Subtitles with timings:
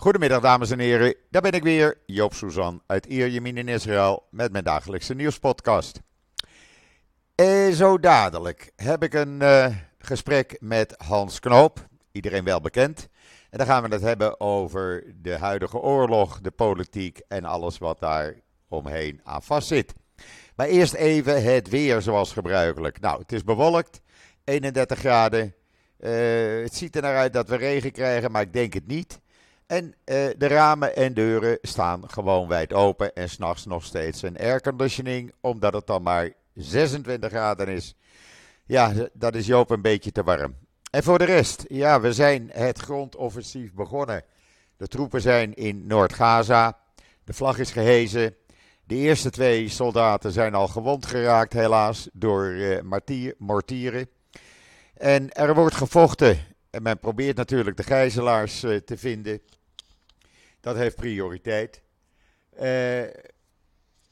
[0.00, 4.52] Goedemiddag dames en heren, daar ben ik weer, Joop Suzan uit Ierjemien in Israël met
[4.52, 6.00] mijn dagelijkse nieuwspodcast.
[7.34, 9.66] En zo dadelijk heb ik een uh,
[9.98, 13.08] gesprek met Hans Knoop, iedereen wel bekend.
[13.50, 18.00] En dan gaan we het hebben over de huidige oorlog, de politiek en alles wat
[18.00, 18.34] daar
[18.68, 19.94] omheen aan vastzit.
[20.56, 23.00] Maar eerst even het weer zoals gebruikelijk.
[23.00, 24.00] Nou, het is bewolkt,
[24.44, 25.54] 31 graden.
[26.00, 26.10] Uh,
[26.62, 29.20] het ziet er naar uit dat we regen krijgen, maar ik denk het niet.
[29.68, 29.94] En uh,
[30.38, 35.72] de ramen en deuren staan gewoon wijd open en s'nachts nog steeds een airconditioning, omdat
[35.72, 37.94] het dan maar 26 graden is.
[38.66, 40.54] Ja, dat is Joop een beetje te warm.
[40.90, 44.24] En voor de rest, ja, we zijn het grondoffensief begonnen.
[44.76, 46.78] De troepen zijn in Noord-Gaza.
[47.24, 48.34] De vlag is gehezen.
[48.84, 52.80] De eerste twee soldaten zijn al gewond geraakt, helaas, door uh,
[53.38, 54.08] mortieren.
[54.94, 56.38] En er wordt gevochten.
[56.70, 59.40] En men probeert natuurlijk de gijzelaars uh, te vinden.
[60.60, 61.82] Dat heeft prioriteit.
[62.60, 63.02] Uh,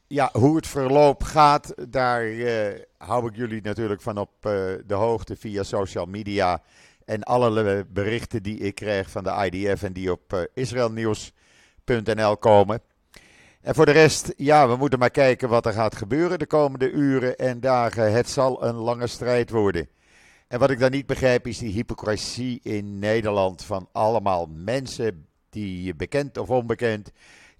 [0.06, 4.52] ja, hoe het verloop gaat, daar uh, hou ik jullie natuurlijk van op uh,
[4.86, 6.62] de hoogte via social media.
[7.04, 12.80] En alle berichten die ik krijg van de IDF en die op israelnieuws.nl komen.
[13.66, 16.90] En voor de rest, ja, we moeten maar kijken wat er gaat gebeuren de komende
[16.90, 18.12] uren en dagen.
[18.12, 19.88] Het zal een lange strijd worden.
[20.48, 25.25] En wat ik dan niet begrijp is die hypocrisie in Nederland van allemaal mensen
[25.56, 27.10] die bekend of onbekend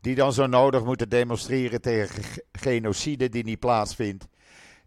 [0.01, 4.27] die dan zo nodig moeten demonstreren tegen genocide die niet plaatsvindt.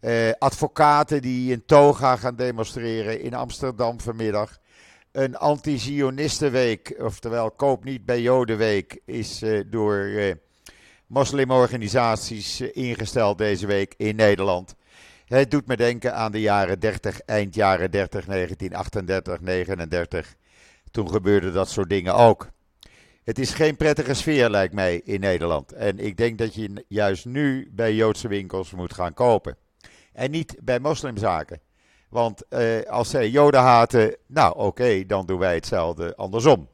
[0.00, 4.58] Uh, advocaten die in toga gaan demonstreren in Amsterdam vanmiddag.
[5.12, 10.34] Een anti-Zionistenweek, oftewel koop niet bij Jodenweek, is uh, door uh,
[11.06, 14.74] moslimorganisaties ingesteld deze week in Nederland.
[15.26, 20.34] Het doet me denken aan de jaren 30, eind jaren 30, 1938, 39.
[20.90, 22.48] Toen gebeurde dat soort dingen ook.
[23.24, 25.72] Het is geen prettige sfeer, lijkt mij, in Nederland.
[25.72, 29.56] En ik denk dat je juist nu bij Joodse winkels moet gaan kopen.
[30.12, 31.60] En niet bij moslimzaken.
[32.08, 36.68] Want eh, als zij Joden haten, nou oké, dan doen wij hetzelfde andersom.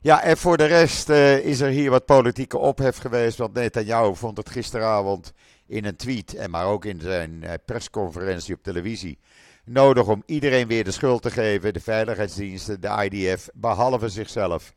[0.00, 3.38] Ja, en voor de rest uh, is er hier wat politieke ophef geweest.
[3.38, 5.32] Want Netanyahu vond het gisteravond
[5.66, 9.18] in een tweet, en maar ook in zijn uh, persconferentie op televisie,
[9.64, 11.72] nodig om iedereen weer de schuld te geven.
[11.72, 14.74] De veiligheidsdiensten, de IDF, behalve zichzelf.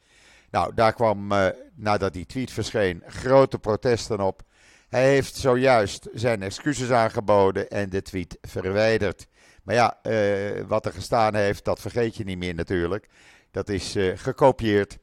[0.52, 4.42] Nou, daar kwam uh, nadat die tweet verscheen grote protesten op.
[4.90, 9.28] Hij heeft zojuist zijn excuses aangeboden en de tweet verwijderd.
[9.64, 13.08] Maar ja, uh, wat er gestaan heeft, dat vergeet je niet meer natuurlijk.
[13.52, 14.98] Dat is uh, gekopieerd.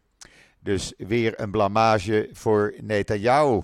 [0.61, 3.61] Dus weer een blamage voor Netanyahu.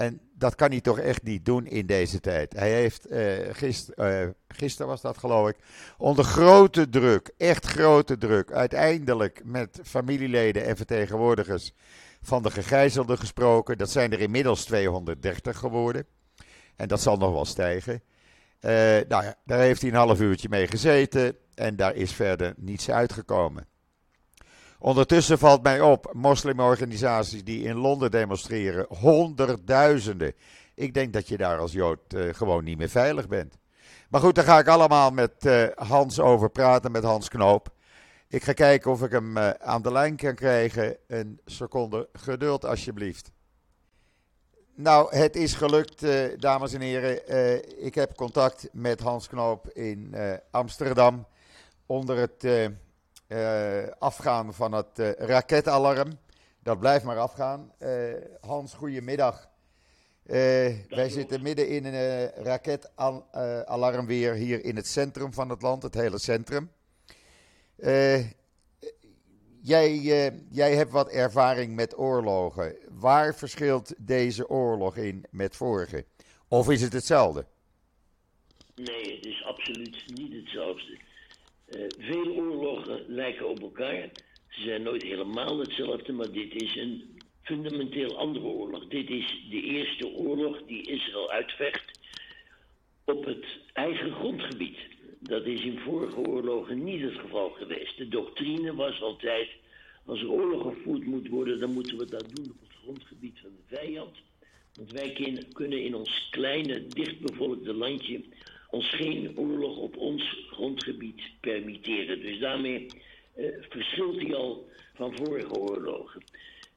[0.00, 2.52] En dat kan hij toch echt niet doen in deze tijd.
[2.52, 5.56] Hij heeft uh, gister, gisteren was dat geloof ik,
[5.98, 11.72] onder grote druk, echt grote druk, uiteindelijk met familieleden en vertegenwoordigers
[12.22, 13.78] van de gegijzelden gesproken.
[13.78, 16.06] Dat zijn er inmiddels 230 geworden.
[16.76, 18.02] En dat zal nog wel stijgen.
[18.60, 18.70] Uh,
[19.08, 22.90] nou ja, daar heeft hij een half uurtje mee gezeten en daar is verder niets
[22.90, 23.66] uitgekomen.
[24.82, 30.32] Ondertussen valt mij op, moslimorganisaties die in Londen demonstreren, honderdduizenden.
[30.74, 33.58] Ik denk dat je daar als Jood uh, gewoon niet meer veilig bent.
[34.08, 37.74] Maar goed, daar ga ik allemaal met uh, Hans over praten, met Hans Knoop.
[38.28, 40.96] Ik ga kijken of ik hem uh, aan de lijn kan krijgen.
[41.06, 43.32] Een seconde geduld, alsjeblieft.
[44.74, 46.04] Nou, het is gelukt,
[46.40, 47.84] dames en heren.
[47.84, 50.14] ik heb contact met Hans Knoop in
[50.50, 51.26] Amsterdam
[51.86, 52.44] onder het
[53.98, 56.18] afgaan van het uh, raketalarm.
[56.62, 57.72] Dat blijft maar afgaan.
[57.78, 59.48] Uh, Hans, goedemiddag.
[60.88, 65.94] wij zitten midden in een raketalarm weer hier in het centrum van het land, het
[65.94, 66.70] hele centrum.
[69.62, 69.98] jij,
[70.50, 72.76] jij hebt wat ervaring met oorlogen.
[72.88, 76.04] Waar verschilt deze oorlog in met vorige?
[76.48, 77.46] Of is het hetzelfde?
[78.74, 80.98] Nee, het is absoluut niet hetzelfde.
[81.76, 84.10] Uh, veel oorlogen lijken op elkaar.
[84.48, 88.88] Ze zijn nooit helemaal hetzelfde, maar dit is een fundamenteel andere oorlog.
[88.88, 92.00] Dit is de eerste oorlog die Israël uitvecht
[93.04, 94.78] op het eigen grondgebied.
[95.20, 97.96] Dat is in vorige oorlogen niet het geval geweest.
[97.96, 99.48] De doctrine was altijd:
[100.04, 103.50] als er oorlog gevoerd moet worden, dan moeten we dat doen op het grondgebied van
[103.50, 104.16] de vijand.
[104.74, 108.20] Want wij kunnen in ons kleine, dichtbevolkte landje
[108.70, 112.20] ons geen oorlog op ons grondgebied permitteren.
[112.20, 112.86] Dus daarmee
[113.36, 116.22] uh, verschilt hij al van vorige oorlogen.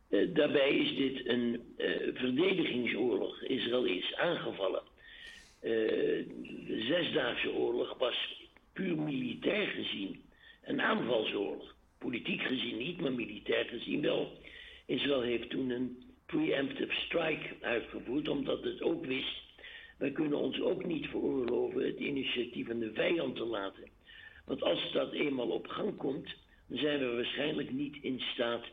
[0.10, 3.44] Uh, daarbij is dit een uh, verdedigingsoorlog.
[3.44, 4.84] Israël is aangevallen.
[5.62, 8.42] de Zesdaagse Oorlog was
[8.74, 10.22] puur militair gezien
[10.64, 11.76] een aanvalsoorlog.
[11.98, 14.32] Politiek gezien niet, maar militair gezien zien wel.
[14.86, 19.42] Israël heeft toen een preemptive strike uitgevoerd, omdat het ook wist.
[20.04, 23.90] Wij kunnen ons ook niet veroorloven het initiatief aan de vijand te laten.
[24.46, 26.36] Want als dat eenmaal op gang komt,
[26.68, 28.66] dan zijn we waarschijnlijk niet in staat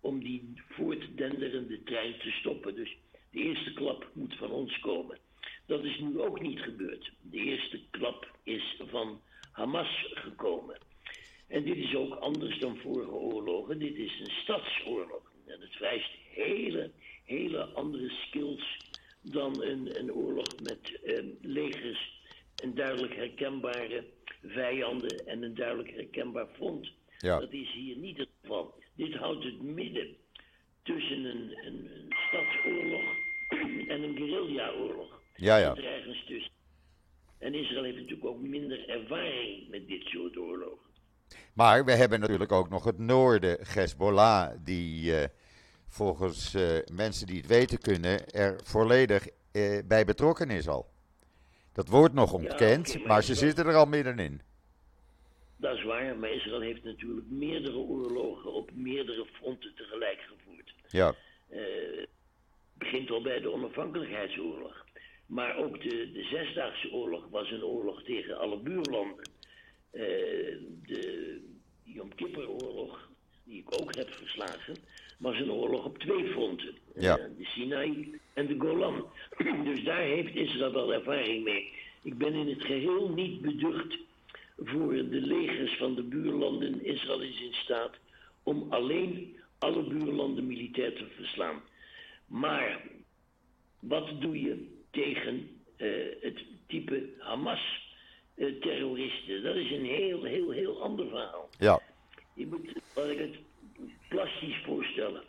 [0.00, 2.74] om die voortdenderende trein te stoppen.
[2.74, 2.96] Dus
[3.30, 5.18] de eerste klap moet van ons komen.
[5.66, 7.12] Dat is nu ook niet gebeurd.
[7.20, 9.20] De eerste klap is van
[9.52, 10.78] Hamas gekomen.
[11.48, 13.78] En dit is ook anders dan vorige oorlogen.
[13.78, 15.32] Dit is een stadsoorlog.
[15.46, 16.90] En het vereist hele,
[17.24, 18.78] hele andere skills
[19.32, 22.22] dan een, een oorlog met eh, legers
[22.62, 24.04] en duidelijk herkenbare
[24.42, 26.92] vijanden en een duidelijk herkenbaar front.
[27.18, 27.38] Ja.
[27.40, 28.74] Dat is hier niet het geval.
[28.94, 30.16] Dit houdt het midden
[30.82, 33.04] tussen een, een, een stadsoorlog
[33.92, 35.20] en een guerrillaoorlog.
[35.36, 35.74] Ja, ja.
[35.76, 36.54] Er tussen.
[37.38, 40.86] En Israël heeft natuurlijk ook minder ervaring met dit soort oorlogen.
[41.54, 45.28] Maar we hebben natuurlijk ook nog het noorden, Hezbollah, die eh,
[45.96, 50.86] volgens eh, mensen die het weten kunnen, er volledig eh, bij betrokken is al.
[51.72, 54.40] Dat wordt nog ontkend, maar maar ze dat- zitten er al middenin.
[55.56, 60.74] Dat is waar, maar Israël heeft natuurlijk meerdere oorlogen op meerdere fronten tegelijk gevoerd.
[60.88, 61.14] Ja,
[61.48, 61.58] Eh,
[62.78, 64.84] Het begint al bij de onafhankelijkheidsoorlog.
[65.26, 69.28] Maar ook de, de Zesdaagse Oorlog was een oorlog tegen alle buurlanden.
[70.82, 71.40] De
[71.82, 73.10] Yom Kippur-oorlog,
[73.44, 74.74] die ik ook heb verslagen,
[75.16, 76.74] was een oorlog op twee fronten.
[76.94, 77.16] Eh, Ja.
[77.16, 79.06] de Sinai en de Golan.
[79.64, 81.72] dus daar heeft Israël wel ervaring mee.
[82.02, 83.98] Ik ben in het geheel niet beducht
[84.58, 86.84] voor de legers van de buurlanden.
[86.84, 87.94] Israël is in staat
[88.42, 91.60] om alleen alle buurlanden militair te verslaan.
[92.26, 92.80] Maar
[93.80, 95.88] wat doe je tegen eh,
[96.20, 99.42] het type Hamas-terroristen?
[99.42, 101.48] dat is een heel, heel, heel ander verhaal.
[101.58, 101.80] ja,
[102.34, 103.34] Je moet, laat ik het
[104.08, 105.22] plastisch voorstellen.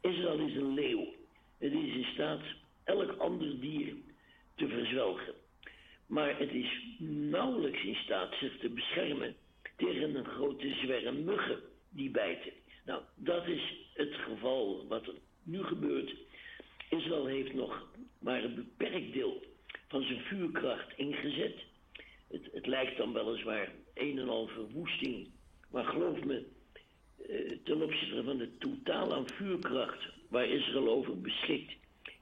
[0.00, 1.14] Israël is een leeuw.
[1.58, 2.42] Het is in staat
[2.84, 3.94] elk ander dier
[4.54, 5.34] te verzwelgen.
[6.06, 9.36] Maar het is nauwelijks in staat zich te beschermen
[9.76, 12.52] tegen een grote zwerm muggen die bijten.
[12.84, 16.14] Nou, dat is het geval wat er nu gebeurt.
[16.90, 17.88] Israël heeft nog
[18.18, 19.42] maar een beperkt deel
[19.88, 21.56] van zijn vuurkracht ingezet.
[22.30, 25.28] Het, het lijkt dan weliswaar een en al verwoesting.
[25.70, 26.46] Maar geloof me,
[27.64, 31.72] ten opzichte van de totaal aan vuurkracht waar Israël over beschikt,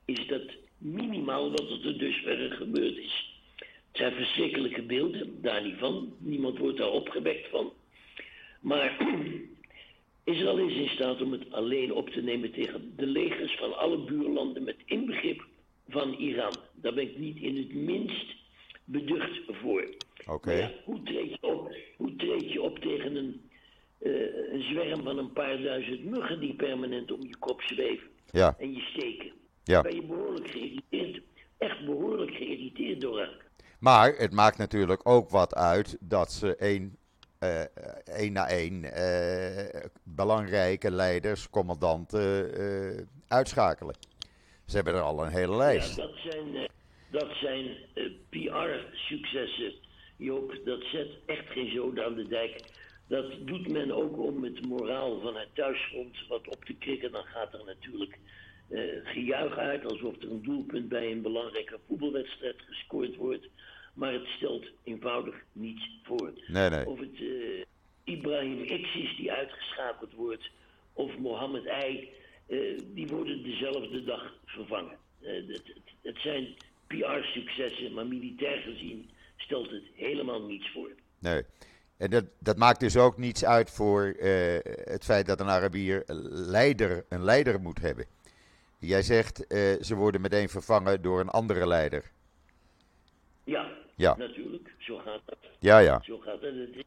[0.05, 0.43] is dat
[0.79, 3.31] minimaal wat er tot dusverre gebeurd is.
[3.57, 6.15] Het zijn verschrikkelijke beelden, daar niet van.
[6.19, 7.73] Niemand wordt daar opgewekt van.
[8.61, 8.97] Maar
[10.25, 13.99] Israël is in staat om het alleen op te nemen tegen de legers van alle
[13.99, 15.47] buurlanden met inbegrip
[15.89, 16.55] van Iran.
[16.75, 18.35] Daar ben ik niet in het minst
[18.85, 19.89] beducht voor.
[20.27, 20.53] oké.
[20.53, 23.41] Ja, hoe, treed je op, hoe treed je op tegen een,
[24.03, 28.55] eh, een zwerm van een paar duizend muggen die permanent om je kop zweven Ja,
[28.59, 29.33] en je steken?
[29.65, 29.81] ja.
[29.83, 31.23] Ben je behoorlijk geïrriteerd,
[31.59, 33.41] echt behoorlijk geïrriteerd door raken.
[33.79, 36.97] Maar het maakt natuurlijk ook wat uit dat ze één,
[38.05, 42.51] één na één eh, belangrijke leiders, commandanten
[43.29, 43.95] uitschakelen.
[44.67, 45.97] Ze hebben er al een hele Ja, lijst.
[45.97, 46.69] dat zijn,
[47.11, 47.77] dat zijn
[48.31, 49.73] PR-successen,
[50.17, 50.55] Joop.
[50.65, 52.61] Dat zet echt geen zoden aan de dijk.
[53.13, 57.13] Dat doet men ook om het moraal van het thuisfront wat op te krikken.
[57.13, 58.19] Dan gaat er natuurlijk
[58.69, 63.49] eh, gejuich uit alsof er een doelpunt bij een belangrijke voetbalwedstrijd gescoord wordt.
[63.95, 66.33] Maar het stelt eenvoudig niets voor.
[66.47, 66.87] Nee, nee.
[66.87, 67.65] Of het eh,
[68.05, 70.51] Ibrahim X is die uitgeschakeld wordt,
[70.93, 72.09] of Mohammed I,
[72.47, 72.59] eh,
[72.95, 74.99] die worden dezelfde dag vervangen.
[75.21, 76.55] Het, het, het zijn
[76.87, 80.91] PR-successen, maar militair gezien stelt het helemaal niets voor.
[81.19, 81.43] Nee.
[82.03, 86.03] En dat, dat maakt dus ook niets uit voor eh, het feit dat een Arabier
[86.31, 88.07] leider, een leider moet hebben.
[88.79, 92.11] Jij zegt eh, ze worden meteen vervangen door een andere leider.
[93.45, 94.17] Ja, Ja.
[94.17, 95.39] natuurlijk, zo gaat dat.
[95.59, 96.01] Ja, ja.
[96.05, 96.55] Zo gaat het.
[96.55, 96.85] Het is,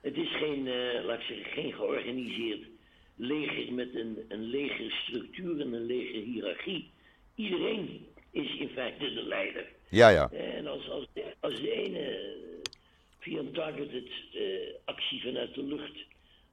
[0.00, 2.66] het is geen, eh, laat ik zeggen, geen georganiseerd
[3.16, 6.90] leger met een, een legerstructuur en een legerhiërarchie.
[7.34, 9.66] Iedereen is in feite de leider.
[9.88, 10.30] Ja, ja.
[10.30, 12.36] En als, als, de, als de ene
[13.28, 14.42] via een targeted eh,
[14.84, 16.06] actie vanuit de lucht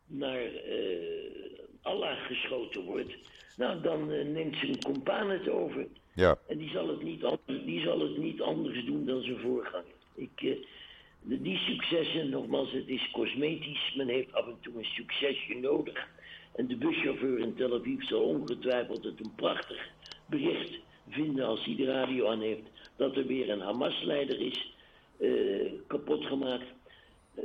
[0.07, 1.45] naar eh,
[1.81, 3.15] Allah geschoten wordt,
[3.57, 5.87] nou dan eh, neemt zijn compaan het over.
[6.13, 9.39] Ja, En die zal het niet, anders, die zal het niet anders doen dan zijn
[9.39, 9.93] voorganger.
[10.15, 10.55] Ik, eh,
[11.19, 13.93] die successen, nogmaals, het is cosmetisch.
[13.95, 16.07] Men heeft af en toe een succesje nodig.
[16.55, 19.89] En de buschauffeur in Tel Aviv zal ongetwijfeld het een prachtig
[20.25, 20.79] bericht
[21.09, 22.69] vinden als hij de radio aan heeft.
[22.95, 24.74] Dat er weer een Hamas-leider is
[25.19, 26.65] eh, kapot gemaakt.
[27.35, 27.43] Eh,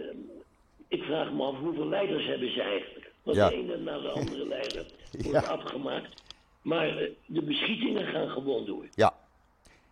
[0.89, 3.11] ik vraag me af hoeveel leiders hebben ze eigenlijk?
[3.23, 3.49] Want Ja.
[3.49, 4.87] de ene na de andere leider
[5.23, 6.23] wordt afgemaakt.
[6.62, 8.87] Maar eh, de beschietingen gaan gewoon door.
[8.95, 9.15] Ja.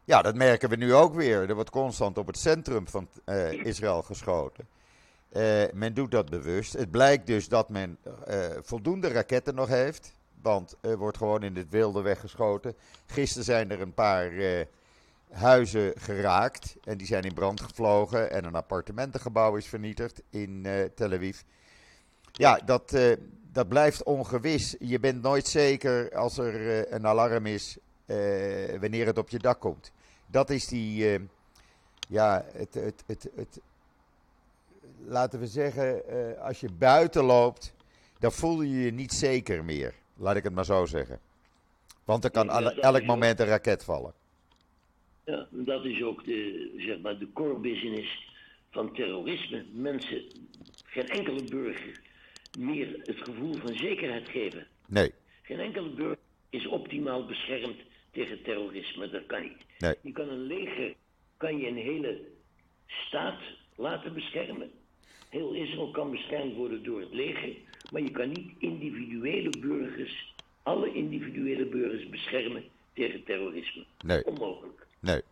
[0.05, 1.49] ja, dat merken we nu ook weer.
[1.49, 4.67] Er wordt constant op het centrum van eh, Israël geschoten.
[5.73, 6.73] Men doet dat bewust.
[6.73, 7.99] Het blijkt dus dat men
[8.63, 10.17] voldoende raketten nog heeft.
[10.43, 12.75] Want er wordt gewoon in het wilde weggeschoten.
[13.07, 14.33] Gisteren zijn er een paar
[15.31, 16.77] huizen geraakt.
[16.85, 18.31] En die zijn in brand gevlogen.
[18.31, 21.41] En een appartementengebouw is vernietigd in eh, Tel Aviv.
[22.33, 23.17] Ja, dat, eh,
[23.53, 24.77] dat blijft ongewis.
[24.79, 27.79] Je bent nooit zeker als er eh, een alarm is
[28.81, 29.93] wanneer het op je dak komt.
[30.27, 31.21] Dat is die,
[32.09, 33.61] ja, het, het, het, het,
[35.05, 36.03] laten we zeggen,
[36.41, 37.73] als je buiten loopt,
[38.19, 39.95] dan voel je je niet zeker meer.
[40.17, 41.21] Laat ik het maar zo zeggen.
[42.05, 44.13] Want er kan elk moment een raket vallen.
[45.29, 48.29] Ja, dat is ook de, zeg maar, de core business
[48.71, 49.65] van terrorisme.
[49.73, 50.23] Mensen,
[50.85, 52.01] geen enkele burger
[52.59, 54.67] meer het gevoel van zekerheid geven.
[54.87, 56.19] Nee, Geen enkele burger
[56.51, 57.77] is optimaal beschermd
[58.11, 59.11] tegen terrorisme.
[59.11, 59.65] Dat kan niet.
[59.79, 60.95] nee, Je kan een leger,
[61.37, 62.21] kan je een hele
[62.87, 63.41] staat
[63.77, 64.71] laten beschermen.
[65.29, 67.57] Heel Israël kan beschermd worden door het leger.
[67.93, 73.85] Maar je kan niet individuele burgers, alle individuele burgers beschermen tegen terrorisme.
[74.05, 74.25] nee.
[74.25, 74.87] Onmogelijk.
[75.01, 75.23] Nee.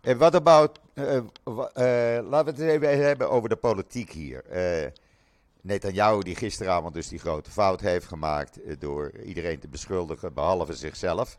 [0.00, 4.44] En wat about, eh, wa- eh, laten we het even hebben over de politiek hier.
[4.44, 4.90] Eh
[5.60, 10.72] Netanyahu die gisteravond dus die grote fout heeft gemaakt eh, door iedereen te beschuldigen, behalve
[10.72, 11.38] zichzelf.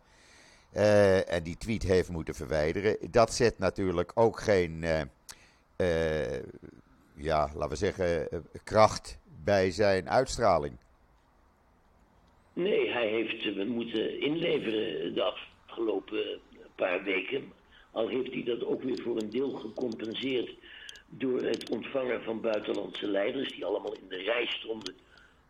[0.71, 2.97] Eh, en die tweet heeft moeten verwijderen.
[3.11, 5.01] Dat zet natuurlijk ook geen, eh,
[6.35, 6.43] eh,
[7.15, 10.77] ja, laten we zeggen, eh, kracht bij zijn uitstraling.
[12.53, 15.23] Nee, hij heeft eh, moeten inleveren de
[15.67, 16.39] afgelopen
[16.75, 17.51] paar weken.
[17.91, 20.49] Al heeft hij dat ook weer voor een deel gecompenseerd
[21.09, 24.93] door het ontvangen van buitenlandse leiders die allemaal in de rij stonden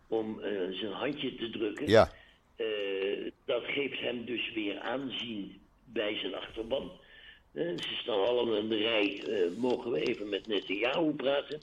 [0.08, 1.88] om eh, zijn handje te drukken.
[1.88, 2.12] Ja,
[2.55, 6.91] Eh, dat geeft hem dus weer aanzien bij zijn achterban.
[7.51, 9.24] Eh, ze staan allemaal in de rij.
[9.58, 11.62] mogen we even met Netanyahu praten?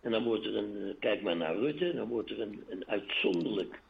[0.00, 3.80] En dan wordt er een, kijk maar naar Rutte, dan wordt er een, een uitzonderlijk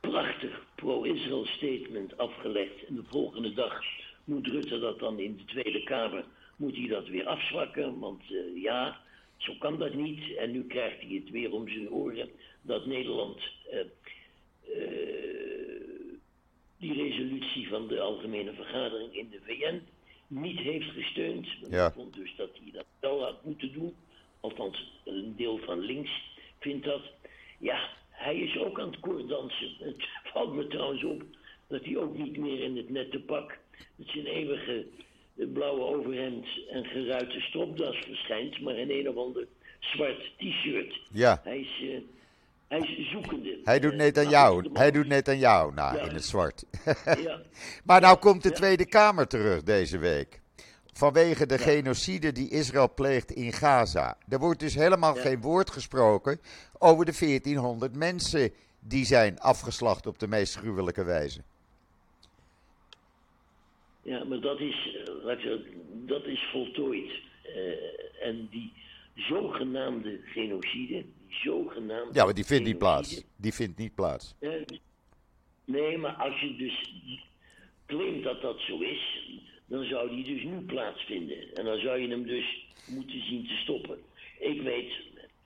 [0.00, 2.86] prachtig pro-Israël statement afgelegd.
[2.88, 3.82] En de volgende dag
[4.30, 6.24] moet Rutte dat dan in de Tweede Kamer,
[6.56, 7.98] moet hij dat weer afzwakken.
[7.98, 9.00] Want eh, ja,
[9.36, 10.36] zo kan dat niet.
[10.36, 12.30] En nu krijgt hij het weer om zijn oren
[12.62, 13.86] dat Nederland eh, eh,
[16.78, 19.80] die resolutie van de Algemene Vergadering in de VN
[20.26, 21.46] niet heeft gesteund.
[21.70, 21.92] Ja.
[21.92, 23.94] vond dus dat hij dat wel had moeten doen.
[24.40, 26.10] Althans, een deel van links
[26.58, 27.02] vindt dat.
[27.58, 29.76] Ja, hij is ook aan het koorddansen.
[29.88, 31.22] Het valt me trouwens op
[31.66, 33.58] dat hij ook niet meer in het nette pak
[33.96, 34.86] met zijn eeuwige
[35.36, 39.46] eh, blauwe overhemd en geruite stropdas verschijnt, maar in een of ander
[39.80, 41.00] zwart t-shirt.
[41.12, 41.40] ja.
[41.44, 41.98] Hij is, eh,
[42.68, 43.58] hij is zoekende.
[43.64, 46.00] Hij doet Eh, nou, de man- hij doet Netanyahu na Ja.
[46.08, 46.64] in het zwart.
[47.04, 47.40] Ja,
[47.84, 50.40] Maar nou komt de Tweede Kamer terug deze week.
[50.92, 54.16] Vanwege de genocide die Israël pleegt in Gaza.
[54.28, 56.40] Er wordt dus helemaal geen woord gesproken
[56.78, 61.40] over de 1400 mensen die zijn afgeslacht op de meest gruwelijke wijze.
[64.02, 65.50] Ja, maar dat is, eh,
[66.06, 67.10] dat is voltooid.
[67.42, 68.72] Eh, en die
[69.14, 73.24] zogenaamde genocide, die zogenaamde Ja, maar die vindt niet plaats.
[73.36, 74.34] Die vindt niet plaats.
[75.64, 76.92] Nee, maar als je dus
[77.86, 79.28] claimt dat dat zo is,
[79.66, 81.54] dan zou die dus nu plaatsvinden.
[81.54, 83.98] En dan zou je hem dus moeten zien te stoppen.
[84.38, 84.92] Ik weet,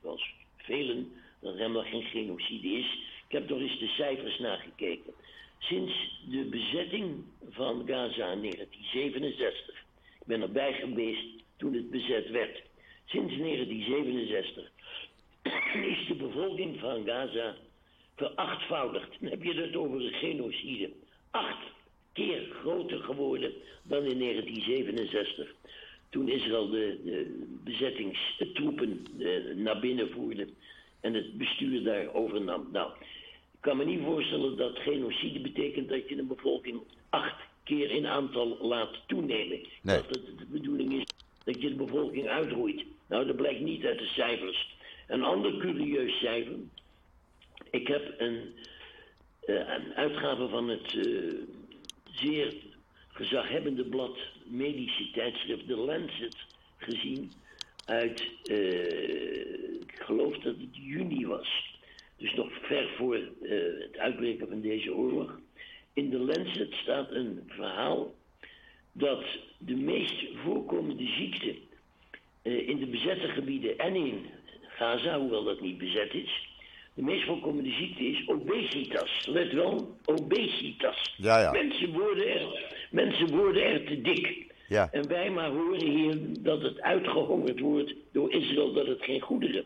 [0.02, 2.98] zoals velen, dat er helemaal geen genocide is.
[3.28, 5.12] Ik heb toch eens de cijfers nagekeken.
[5.58, 9.74] Sinds de bezetting van Gaza in 1967,
[10.20, 12.62] ik ben erbij geweest toen het bezet werd.
[13.04, 14.70] Sinds 1967
[15.92, 17.56] is de bevolking van Gaza
[18.16, 19.08] verachtvoudigd.
[19.20, 20.90] Dan heb je het over een genocide.
[21.30, 21.62] Acht
[22.12, 25.54] keer groter geworden dan in 1967.
[26.10, 30.48] Toen Israël de, de bezettingstroepen eh, naar binnen voerde
[31.00, 32.68] en het bestuur daar overnam.
[32.72, 32.92] Nou,
[33.64, 36.80] kan me niet voorstellen dat genocide betekent dat je een bevolking
[37.10, 39.60] acht keer in aantal laat toenemen.
[39.82, 39.96] Nee.
[39.96, 41.04] dat het de bedoeling is
[41.44, 42.84] dat je de bevolking uitroeit.
[43.06, 44.76] Nou, dat blijkt niet uit de cijfers.
[45.08, 46.56] Een ander curieus cijfer.
[47.70, 48.54] Ik heb een,
[49.40, 51.32] eh, een uitgave van het eh,
[52.12, 52.54] zeer
[53.08, 56.36] gezaghebbende blad medische tijdschrift The Lancet
[56.76, 57.32] gezien
[57.84, 61.73] uit, eh, ik geloof dat het juni was.
[62.24, 65.40] Dus nog ver voor eh, het uitbreken van deze oorlog.
[65.92, 68.14] In The Lancet staat een verhaal
[68.92, 69.24] dat
[69.58, 71.54] de meest voorkomende ziekte
[72.42, 74.26] eh, in de bezette gebieden en in
[74.62, 76.48] Gaza, hoewel dat niet bezet is,
[76.94, 79.26] De meest voorkomende ziekte is obesitas.
[79.26, 81.14] Let wel, obesitas.
[81.16, 81.50] Ja, ja.
[81.50, 84.52] Mensen, worden er, mensen worden er te dik.
[84.68, 84.88] Ja.
[84.92, 89.64] En wij maar horen hier dat het uitgehongerd wordt door Israël dat het geen goederen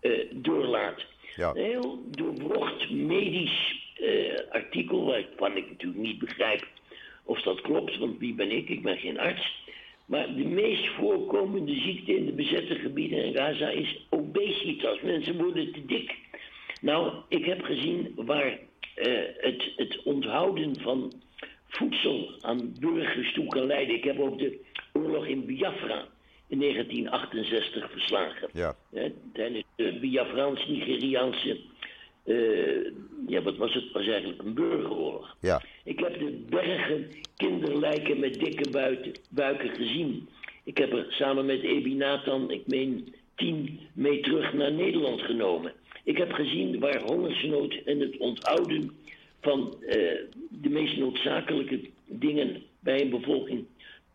[0.00, 1.04] eh, doorlaat.
[1.36, 1.50] Ja.
[1.54, 6.66] Een heel doorwrocht medisch eh, artikel waarvan ik natuurlijk niet begrijp
[7.24, 8.68] of dat klopt, want wie ben ik?
[8.68, 9.62] Ik ben geen arts.
[10.06, 15.00] Maar de meest voorkomende ziekte in de bezette gebieden in Gaza is obesitas.
[15.00, 16.14] Mensen worden te dik.
[16.80, 18.58] Nou, ik heb gezien waar
[18.94, 21.12] eh, het, het onthouden van
[21.68, 23.94] voedsel aan burgers toe kan leiden.
[23.94, 24.60] Ik heb ook de
[24.92, 26.06] oorlog in Biafra
[26.50, 28.48] in 1968 verslagen.
[28.52, 28.74] Ja.
[29.32, 31.60] Tijdens de Biafraans-Nigeriaanse,
[32.24, 32.92] eh,
[33.26, 35.36] ja wat was het, het was eigenlijk een burgeroorlog.
[35.40, 35.62] Ja.
[35.84, 40.28] Ik heb de bergen kinderlijken met dikke buiten, buiken gezien.
[40.64, 45.72] Ik heb er samen met Ebi Nathan, ik meen, tien mee terug naar Nederland genomen.
[46.04, 48.90] Ik heb gezien waar hongersnood en het onthouden
[49.40, 49.96] van eh,
[50.48, 53.66] de meest noodzakelijke dingen bij een bevolking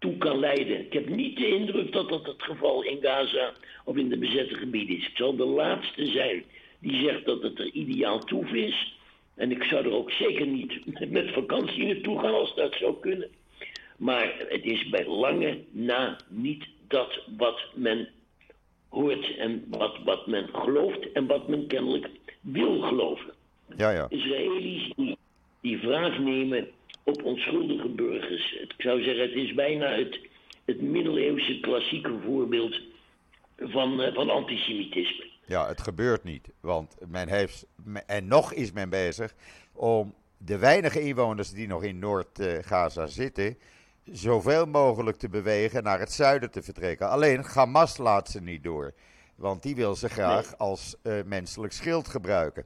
[0.06, 0.80] toe kan leiden.
[0.80, 4.56] Ik heb niet de indruk dat dat het geval in Gaza of in de bezette
[4.56, 5.08] gebieden is.
[5.08, 6.44] Ik zal de laatste zijn
[6.80, 8.98] die zegt dat het er ideaal toe is.
[9.36, 13.30] En ik zou er ook zeker niet met vakantie naartoe gaan als dat zou kunnen.
[13.98, 18.08] Maar het is bij lange na niet dat wat men
[18.90, 22.10] hoort en wat, wat men gelooft en wat men kennelijk
[22.42, 23.34] wil geloven.
[23.78, 24.06] Ja, ja.
[24.10, 25.18] Israëli's die,
[25.62, 26.68] die wraak nemen
[27.06, 28.54] op onschuldige burgers.
[28.54, 30.20] Ik zou zeggen, het is bijna het,
[30.66, 32.80] het middeleeuwse klassieke voorbeeld
[33.58, 35.26] van, eh, van antisemitisme.
[35.46, 36.50] Ja, het gebeurt niet.
[36.60, 37.68] Want men heeft,
[38.06, 39.34] en nog is men bezig
[39.74, 43.58] om de weinige inwoners die nog in Noord-Gaza zitten,
[44.04, 47.10] zoveel mogelijk te bewegen naar het zuiden te vertrekken.
[47.10, 48.94] Alleen Hamas laat ze niet door.
[49.36, 52.66] Want die wil ze graag als eh, menselijk schild gebruiken.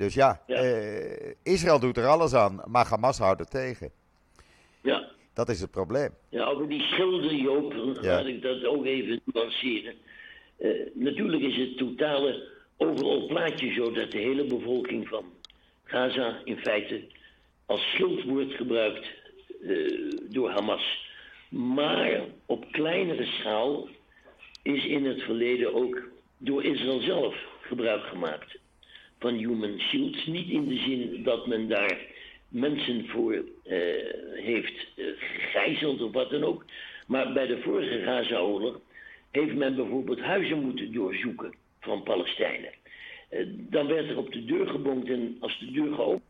[0.00, 0.56] Dus ja, Ja.
[0.56, 3.90] eh, Israël doet er alles aan, maar Hamas houdt het tegen.
[4.82, 6.10] Ja, Dat is het probleem.
[6.28, 8.14] ja over die schilder, Joop, Ja.
[8.14, 9.94] laat ik dat ook even nuanceren.
[10.58, 15.24] Eh, natuurlijk is het totale overal plaatje zo dat de hele bevolking van
[15.84, 17.04] Gaza in feite
[17.66, 19.06] als schild wordt gebruikt
[19.62, 21.08] eh, door Hamas.
[21.50, 23.88] Maar op kleinere schaal
[24.62, 26.02] is in het verleden ook
[26.38, 28.58] door Israël zelf gebruik gemaakt
[29.20, 30.26] van human shields.
[30.26, 31.98] Niet in de zin dat men daar
[32.48, 33.78] mensen voor eh,
[34.32, 36.64] heeft eh, gegijzeld of wat dan ook.
[37.06, 38.80] Maar bij de vorige Gaza-oorlog
[39.30, 42.70] heeft men bijvoorbeeld huizen moeten doorzoeken van Palestijnen.
[43.28, 46.28] Eh, dan werd er op de deur gebonkt en als de deur geopend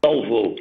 [0.00, 0.54] salvo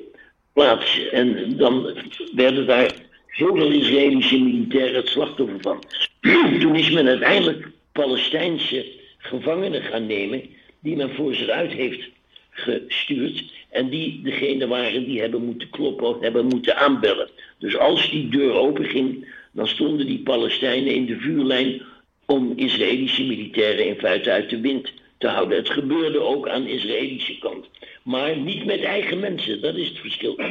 [0.53, 1.10] plaats.
[1.10, 1.93] En dan
[2.36, 2.93] werden daar
[3.27, 5.84] zoveel Israëlische militairen het slachtoffer van.
[6.62, 8.86] Toen is men uiteindelijk Palestijnse
[9.25, 10.41] gevangenen gaan nemen,
[10.79, 12.09] die men voor zich uit heeft
[12.49, 13.43] gestuurd.
[13.69, 17.29] En die degene waren die hebben moeten kloppen of hebben moeten aanbellen.
[17.57, 21.81] Dus als die deur open ging, dan stonden die Palestijnen in de vuurlijn
[22.25, 25.57] om Israëlische militairen in feite uit de wind te houden.
[25.57, 27.65] Het gebeurde ook aan de Israëlische kant.
[28.03, 30.35] Maar niet met eigen mensen, dat is het verschil.
[30.38, 30.45] Ja,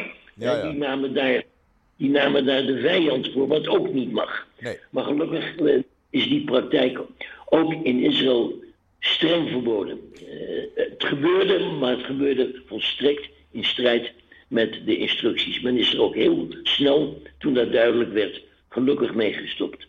[0.52, 0.70] En ja.
[0.70, 1.42] Die, namen daar,
[1.96, 4.46] die namen daar de vijand voor, wat ook niet mag.
[4.60, 4.76] Nee.
[4.90, 5.74] Maar gelukkig eh,
[6.10, 7.00] is die praktijk
[7.48, 8.63] ook in Israël
[9.05, 10.12] streng verboden.
[10.14, 14.12] Eh, het gebeurde, maar het gebeurde volstrekt in strijd
[14.49, 15.61] met de instructies.
[15.61, 19.87] Men is er ook heel snel, toen dat duidelijk werd, gelukkig mee gestopt.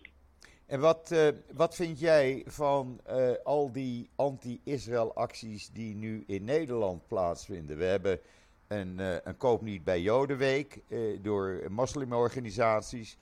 [0.66, 6.44] En wat, eh, wat vind jij van eh, al die anti-Israël acties die nu in
[6.44, 7.78] Nederland plaatsvinden?
[7.78, 8.20] We hebben
[8.68, 10.82] een, een koop niet bij Jodenweek
[11.22, 13.18] door moslimorganisaties.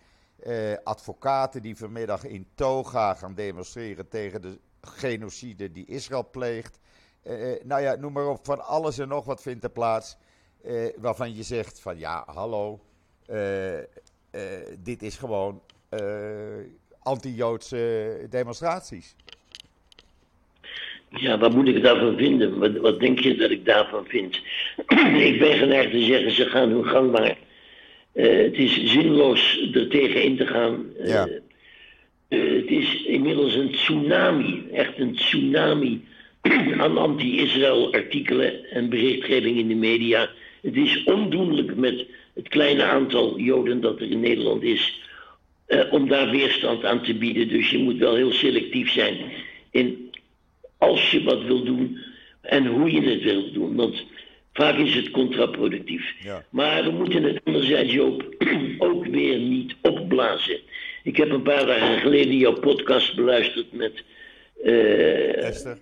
[0.83, 6.79] advocaten die vanmiddag in Toga gaan demonstreren tegen de genocide die Israël pleegt.
[7.23, 10.17] Eh, eh, nou ja, noem maar op, van alles en nog wat vindt er plaats.
[10.63, 12.79] eh, waarvan je zegt van ja, hallo,
[14.83, 15.61] dit is gewoon
[16.99, 19.15] anti-Joodse demonstraties.
[21.09, 22.59] Ja, wat moet ik daarvan vinden?
[22.59, 24.41] Wat, wat denk je dat ik daarvan vind?
[25.29, 27.37] ik ben geneigd te zeggen, ze gaan hun gang maar.
[28.11, 30.85] Het is zinloos er tegen in te gaan.
[31.03, 31.27] Ja.
[32.33, 36.01] Eh, het is inmiddels een tsunami, echt een tsunami
[36.81, 40.29] aan anti-Israël artikelen en berichtgeving in de media.
[40.61, 45.01] Het is ondoenlijk met het kleine aantal Joden dat er in Nederland is,
[45.65, 47.47] eh, om daar weerstand aan te bieden.
[47.47, 49.17] Dus je moet wel heel selectief zijn
[49.71, 50.11] in
[50.77, 51.97] als je wat wil doen
[52.41, 53.75] en hoe je het wil doen.
[53.75, 54.03] Want
[54.53, 56.13] vaak is het contraproductief.
[56.23, 56.45] Ja.
[56.49, 58.35] Maar we moeten het anderzijds, Joop,
[58.77, 60.59] ook weer niet opblazen.
[61.03, 64.03] Ik heb een paar dagen geleden jouw podcast beluisterd met
[64.63, 65.77] eh, Esther?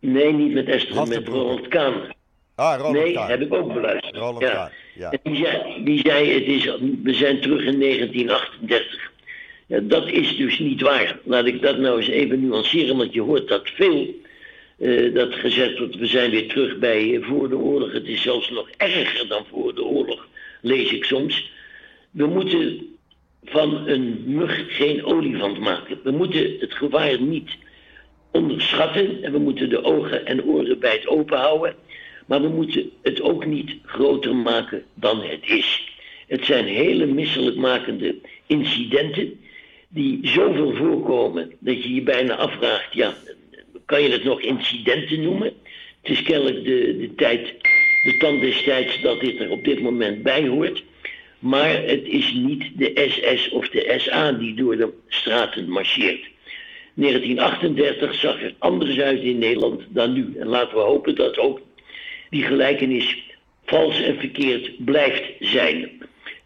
[0.00, 1.28] Nee, niet met Esther, met.
[1.28, 1.94] Ronald Kaan.
[2.54, 3.30] Ah, Ronald Nee, Kaan.
[3.30, 4.16] heb ik ook beluisterd.
[4.16, 4.50] Ronald ja.
[4.52, 5.10] Kaan, ja.
[5.10, 6.64] En die zei, die zei het is,
[7.02, 9.10] we zijn terug in 1938.
[9.66, 11.18] Ja, dat is dus niet waar.
[11.24, 14.14] Laat ik dat nou eens even nuanceren, want je hoort dat veel.
[14.78, 17.92] eh, dat gezegd wordt, we zijn weer terug bij eh, voor de oorlog.
[17.92, 20.26] Het is zelfs nog erger dan voor de oorlog,
[20.60, 21.50] lees ik soms.
[22.10, 22.91] We moeten
[23.44, 26.00] van een mug geen olifant maken.
[26.02, 27.50] We moeten het gevaar niet
[28.30, 31.74] onderschatten en we moeten de ogen en oren bij het open houden.
[32.26, 35.90] Maar we moeten het ook niet groter maken dan het is.
[36.26, 38.14] Het zijn hele misselijkmakende
[38.46, 39.40] incidenten
[39.88, 43.14] die zoveel voorkomen dat je je bijna afvraagt, ja,
[43.84, 45.52] kan je het nog incidenten noemen?
[46.02, 47.54] Het is kennelijk de, de tijd,
[48.02, 50.82] de tand des tijds dat dit er op dit moment bij hoort.
[51.42, 56.30] Maar het is niet de SS of de SA die door de straten marcheert.
[56.94, 60.34] 1938 zag er anders uit in Nederland dan nu.
[60.38, 61.60] En laten we hopen dat ook
[62.30, 63.22] die gelijkenis
[63.64, 65.90] vals en verkeerd blijft zijn.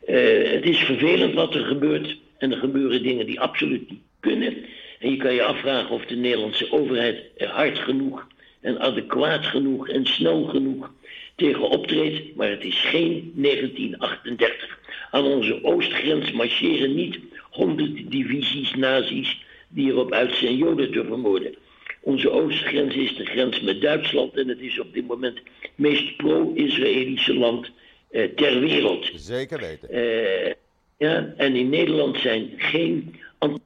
[0.07, 2.17] Eh, het is vervelend wat er gebeurt.
[2.39, 4.57] En er gebeuren dingen die absoluut niet kunnen.
[4.99, 8.27] En je kan je afvragen of de Nederlandse overheid er hard genoeg
[8.61, 10.93] en adequaat genoeg en snel genoeg
[11.35, 12.37] tegen optreedt.
[12.37, 14.79] Maar het is geen 1938.
[15.11, 17.19] Aan onze oostgrens marcheren niet
[17.51, 21.55] honderd divisies nazi's die erop uit zijn Joden te vermoorden.
[22.01, 26.17] Onze oostgrens is de grens met Duitsland en het is op dit moment het meest
[26.17, 27.71] pro-Israëlische land
[28.11, 29.11] eh, ter wereld.
[29.15, 29.91] Zeker weten.
[29.91, 30.53] Eh,
[30.99, 33.63] ja, en in Nederland zijn geen antisemitische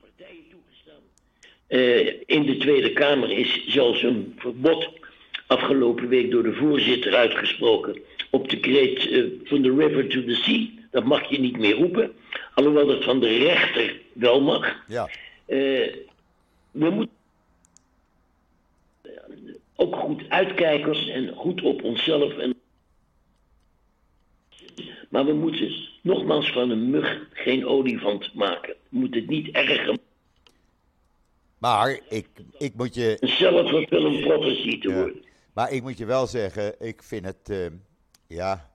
[0.00, 1.02] partijen toegestaan.
[1.66, 4.88] Eh, in de Tweede Kamer is zelfs een verbod
[5.46, 8.02] afgelopen week door de voorzitter uitgesproken
[8.34, 10.66] op de kreet eh, van the river to the sea.
[10.90, 12.12] Dat mag je niet meer roepen,
[12.54, 14.82] alhoewel dat van de rechter wel mag.
[14.88, 15.08] Ja.
[15.46, 15.94] Eh,
[16.70, 17.14] we moeten
[19.76, 22.36] ook goed uitkijken en goed op onszelf.
[22.38, 22.54] En...
[25.08, 28.74] Maar we moeten nogmaals van een mug geen olifant maken.
[28.88, 29.96] We moeten het niet erger
[31.58, 33.16] Maar ik, ik moet je.
[33.20, 34.94] een self-fulfilling prophecy te Ja.
[34.94, 35.22] worden.
[35.54, 37.66] Maar ik moet je wel zeggen, ik vind het eh,
[38.34, 38.70] ja,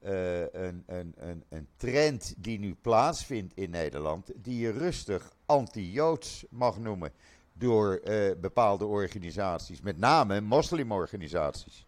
[0.00, 6.44] eh, een, een, een, een trend die nu plaatsvindt in Nederland, die je rustig anti-Joods
[6.50, 7.12] mag noemen
[7.52, 11.86] door eh, bepaalde organisaties, met name moslimorganisaties.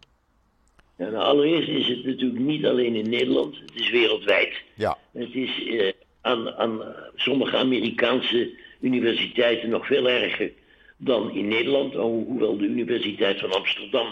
[0.97, 4.55] Ja, nou, allereerst is het natuurlijk niet alleen in Nederland, het is wereldwijd.
[4.75, 6.83] Ja, Het is eh, aan, aan
[7.15, 10.53] sommige Amerikaanse universiteiten nog veel erger
[10.97, 11.95] dan in Nederland.
[11.95, 14.07] Ho- Hoewel de Universiteit van Amsterdam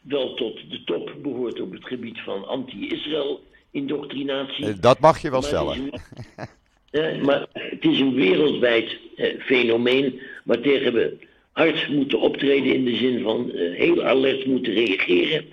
[0.00, 4.66] wel tot de top behoort op het gebied van anti-Israël indoctrinatie.
[4.66, 5.78] eh, dat mag je wel Maar stellen.
[5.78, 5.92] een-
[6.92, 11.16] Ja, maar het is een wereldwijd eh, fenomeen waartegen we
[11.52, 15.44] hard moeten optreden in de zin van eh, heel alert moeten reageren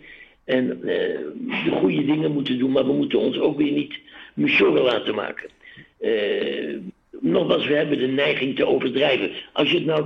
[0.43, 1.19] en eh,
[1.65, 3.99] de goede dingen moeten doen, maar we moeten ons ook weer niet
[4.33, 5.49] machorren laten maken.
[5.99, 6.75] Eh,
[7.19, 9.31] nogmaals, we hebben de neiging te overdrijven.
[9.53, 10.05] Als je het nou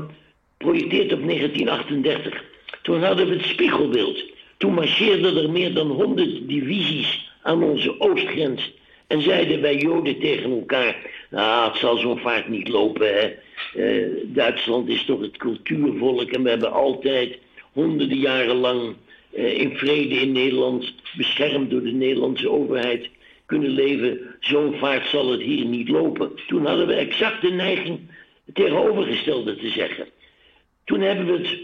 [0.58, 2.44] projecteert op 1938,
[2.82, 4.24] toen hadden we het spiegelbeeld.
[4.58, 8.72] Toen marcheerden er meer dan 100 divisies aan onze oostgrens.
[9.08, 10.96] En zeiden wij Joden tegen elkaar:
[11.30, 13.08] Nou, het zal zo'n vaart niet lopen.
[13.08, 13.34] Hè.
[13.74, 17.38] Eh, Duitsland is toch het cultuurvolk en we hebben altijd
[17.72, 18.96] honderden jaren lang
[19.34, 23.10] eh, in vrede in Nederland, beschermd door de Nederlandse overheid,
[23.46, 24.20] kunnen leven.
[24.40, 26.32] Zo'n vaart zal het hier niet lopen.
[26.48, 28.00] Toen hadden we exact de neiging
[28.46, 30.08] het tegenovergestelde te zeggen.
[30.84, 31.58] Toen hebben we het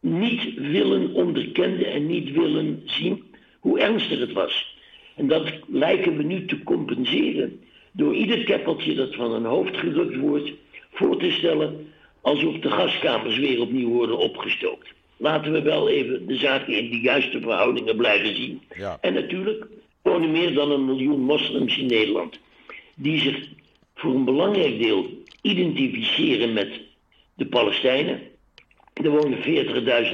[0.00, 3.22] niet willen onderkennen en niet willen zien
[3.60, 4.78] hoe ernstig het was.
[5.16, 7.60] En dat lijken we nu te compenseren
[7.92, 10.52] door ieder keppeltje dat van een hoofd gerukt wordt
[10.92, 11.86] voor te stellen
[12.20, 14.88] alsof de gaskamers weer opnieuw worden opgestookt.
[15.16, 18.60] Laten we wel even de zaken in de juiste verhoudingen blijven zien.
[18.76, 18.98] Ja.
[19.00, 19.66] En natuurlijk
[20.02, 22.38] wonen meer dan een miljoen moslims in Nederland
[22.94, 23.48] die zich
[23.94, 25.06] voor een belangrijk deel
[25.42, 26.80] identificeren met
[27.34, 28.20] de Palestijnen.
[29.02, 29.38] Er wonen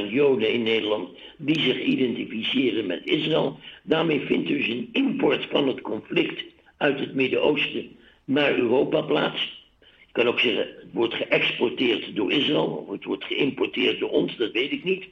[0.08, 3.58] 40.000 Joden in Nederland die zich identificeren met Israël.
[3.82, 6.44] Daarmee vindt dus een import van het conflict
[6.76, 9.64] uit het Midden-Oosten naar Europa plaats.
[9.80, 14.36] Je kan ook zeggen, het wordt geëxporteerd door Israël, of het wordt geïmporteerd door ons,
[14.36, 15.04] dat weet ik niet.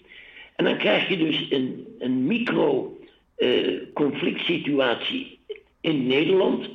[0.57, 5.39] En dan krijg je dus een, een micro-conflict situatie
[5.81, 6.69] in Nederland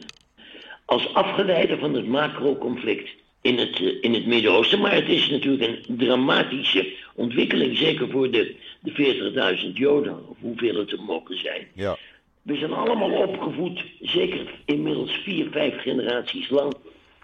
[0.86, 3.10] als afgeleide van het macro-conflict
[3.42, 4.80] in het, eh, in het Midden-Oosten.
[4.80, 10.76] Maar het is natuurlijk een dramatische ontwikkeling, zeker voor de, de 40.000 Joden, of hoeveel
[10.76, 11.68] het er mogen zijn.
[11.74, 11.98] Ja.
[12.42, 16.74] We zijn allemaal opgevoed, zeker inmiddels vier, vijf generaties lang,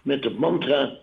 [0.02, 0.98] met het mantra: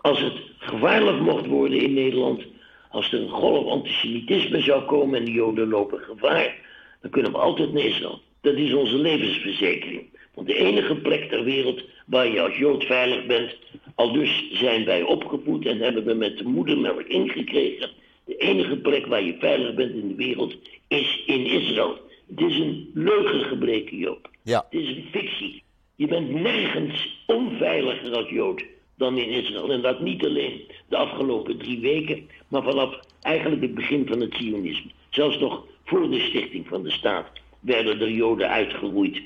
[0.00, 2.42] Als het gevaarlijk mocht worden in Nederland,
[2.90, 6.54] als er een golf antisemitisme zou komen en de Joden lopen gevaar,
[7.00, 8.20] dan kunnen we altijd naar Israël.
[8.40, 10.17] Dat is onze levensverzekering.
[10.38, 13.56] Want de enige plek ter wereld waar je als Jood veilig bent,
[13.94, 17.90] al dus zijn wij opgevoed en hebben we met de moedermelk ingekregen.
[18.24, 20.56] De enige plek waar je veilig bent in de wereld
[20.88, 21.98] is in Israël.
[22.28, 24.30] Het is een leugen gebreken, Joop.
[24.42, 24.66] Ja.
[24.70, 25.62] Het is een fictie.
[25.94, 28.64] Je bent nergens onveiliger als Jood
[28.96, 29.70] dan in Israël.
[29.72, 34.34] En dat niet alleen de afgelopen drie weken, maar vanaf eigenlijk het begin van het
[34.34, 34.90] Zionisme.
[35.10, 39.22] Zelfs nog voor de stichting van de staat werden er Joden uitgeroeid.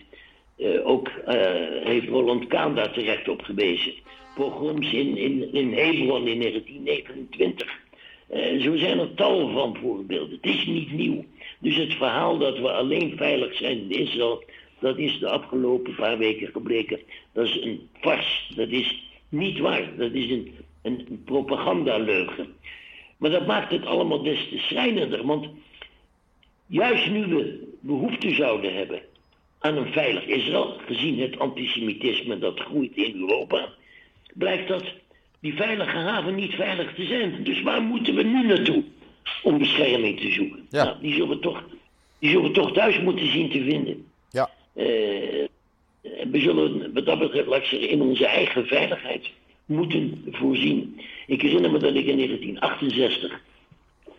[0.58, 1.34] Uh, ook uh,
[1.84, 3.92] heeft Roland Kaan daar terecht op gewezen.
[4.34, 7.80] Pogroms in, in, in Hebron in 1929.
[8.32, 10.38] Uh, zo zijn er tal van voorbeelden.
[10.42, 11.24] Het is niet nieuw.
[11.58, 14.44] Dus het verhaal dat we alleen veilig zijn in Israël,
[14.78, 17.00] dat is de afgelopen paar weken gebleken.
[17.32, 18.52] Dat is een fars.
[18.56, 19.96] Dat is niet waar.
[19.96, 22.54] Dat is een, een propagandaleugen.
[23.16, 25.26] Maar dat maakt het allemaal des te schrijnender.
[25.26, 25.48] Want
[26.66, 29.02] juist nu we behoefte zouden hebben
[29.62, 33.68] aan een veilig Israël, gezien het antisemitisme dat groeit in Europa,
[34.34, 34.84] blijkt dat
[35.40, 37.44] die veilige haven niet veilig te zijn.
[37.44, 38.84] Dus waar moeten we nu naartoe
[39.42, 40.66] om bescherming te zoeken?
[40.70, 40.84] Ja.
[40.84, 41.64] Nou, die, zullen we toch,
[42.18, 44.06] die zullen we toch thuis moeten zien te vinden.
[44.30, 44.50] Ja.
[44.74, 44.84] Uh,
[46.30, 49.30] we zullen wat dat betreft, laat ik zeggen, in onze eigen veiligheid
[49.66, 51.00] moeten voorzien.
[51.26, 53.40] Ik herinner me dat ik in 1968,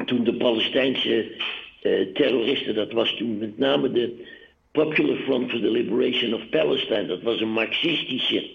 [0.06, 1.32] toen de Palestijnse
[1.84, 4.26] uh, terroristen, dat was toen met name de
[4.74, 8.50] Popular Front for the Liberation of Palestine, dat was een marxistische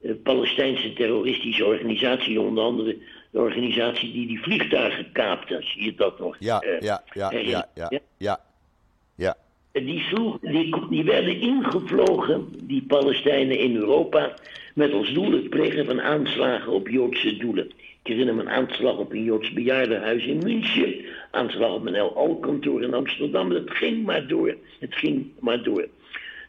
[0.00, 2.96] uh, Palestijnse terroristische organisatie, onder andere
[3.30, 6.36] de organisatie die die vliegtuigen kaapte, zie je dat nog?
[6.38, 8.40] Ja, uh, ja, ja, ja, ja, ja, ja.
[9.16, 9.36] ja.
[9.72, 14.34] Die, sloeg, die, die werden ingevlogen, die Palestijnen in Europa,
[14.74, 17.70] met als doel het plegen van aanslagen op Joodse doelen.
[18.08, 20.94] Ik herinner me een aanslag op een Joods bejaardenhuis in München,
[21.30, 23.50] aanslag op een LO-kantoor in Amsterdam.
[23.50, 25.88] Het ging maar door, het ging maar door.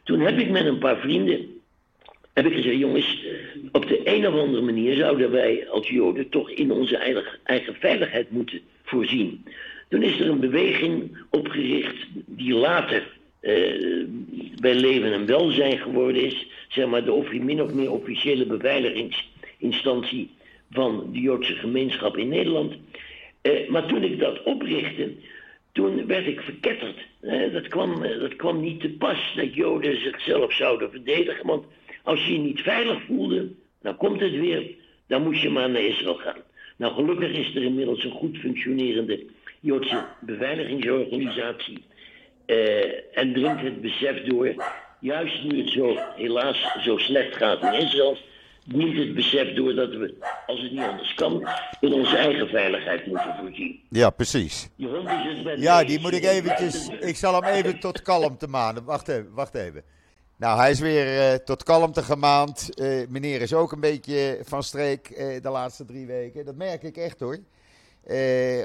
[0.04, 1.48] Toen heb ik met een paar vrienden,
[2.34, 3.26] heb ik gezegd, jongens,
[3.72, 6.98] op de een of andere manier zouden wij als Joden toch in onze
[7.44, 9.46] eigen, veiligheid moeten voorzien.
[9.90, 14.06] Toen is er een beweging opgericht die later uh,
[14.62, 16.48] bij leven en welzijn geworden is.
[16.70, 20.38] Zeg maar de min of meer officiële beveiligingsinstantie
[20.72, 22.76] van de Joodse gemeenschap in Nederland.
[23.42, 25.12] Uh, maar toen ik dat oprichtte,
[25.72, 27.08] toen werd ik verketterd.
[27.54, 31.46] Dat, kwam, dat kwam niet te pas dat Joden zichzelf zouden verdedigen.
[31.46, 31.66] Want
[32.04, 33.50] als je je niet veilig voelde,
[33.82, 34.72] dan komt het weer,
[35.08, 36.42] dan moest je maar naar Israël gaan.
[36.76, 39.26] Nou, gelukkig is er inmiddels een goed functionerende
[39.60, 41.84] Joodse beveiligingsorganisatie.
[42.46, 44.54] Uh, en dringt het besef door,
[45.00, 48.18] juist nu het zo helaas zo slecht gaat in Israël,
[48.70, 50.16] dient het besef door dat we,
[50.48, 51.48] als het niet anders kan,
[51.80, 53.80] in onze eigen veiligheid moeten voorzien.
[53.90, 54.70] Ja, precies.
[54.76, 58.02] Die hond is het met Ja, die moet ik eventjes, ik zal hem even tot
[58.02, 58.84] kalmte manen.
[58.84, 59.84] Wacht even, wacht even.
[60.36, 62.70] Nou, hij is weer uh, tot kalmte gemaand.
[62.82, 66.46] Uh, meneer is ook een beetje van streek uh, de laatste drie weken.
[66.46, 67.38] Dat merk ik echt hoor.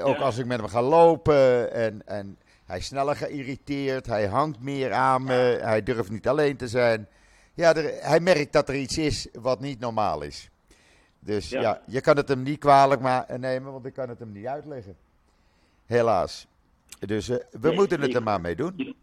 [0.03, 0.23] ook Ja.
[0.23, 4.91] als ik met hem ga lopen en, en hij is sneller geïrriteerd, hij hangt meer
[4.91, 7.07] aan me, hij durft niet alleen te zijn.
[7.55, 10.49] Ja, er- hij merkt dat er iets is wat niet normaal is.
[11.19, 11.81] Dus ja, Ja.
[11.87, 14.95] je kan het hem niet kwalijk ma- nemen, want ik kan het hem niet uitleggen.
[15.85, 16.47] Helaas.
[16.99, 18.95] Dus eh, we Nee, moeten het er maar mee doen.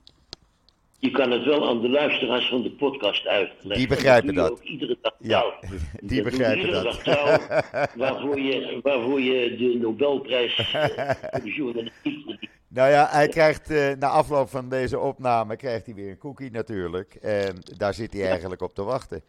[0.99, 3.77] Je kan het wel aan de luisteraars van de podcast uitleggen.
[3.77, 4.61] Die begrijpen dat.
[4.61, 5.45] iedere dag Ja,
[6.01, 6.93] die begrijpen iedere dat.
[6.93, 7.39] dag trouw,
[8.05, 10.85] waarvoor, je, waarvoor je de Nobelprijs eh,
[11.31, 12.32] voor de journalistiek.
[12.75, 16.51] Nou ja, hij krijgt eh, na afloop van deze opname krijgt hij weer een cookie
[16.51, 17.15] natuurlijk.
[17.15, 19.23] En daar zit hij eigenlijk op te wachten.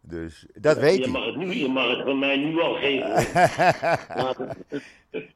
[0.00, 1.10] Dus dat weet Je hij.
[1.10, 3.26] mag het, nu, je mag het van mij nu al geven.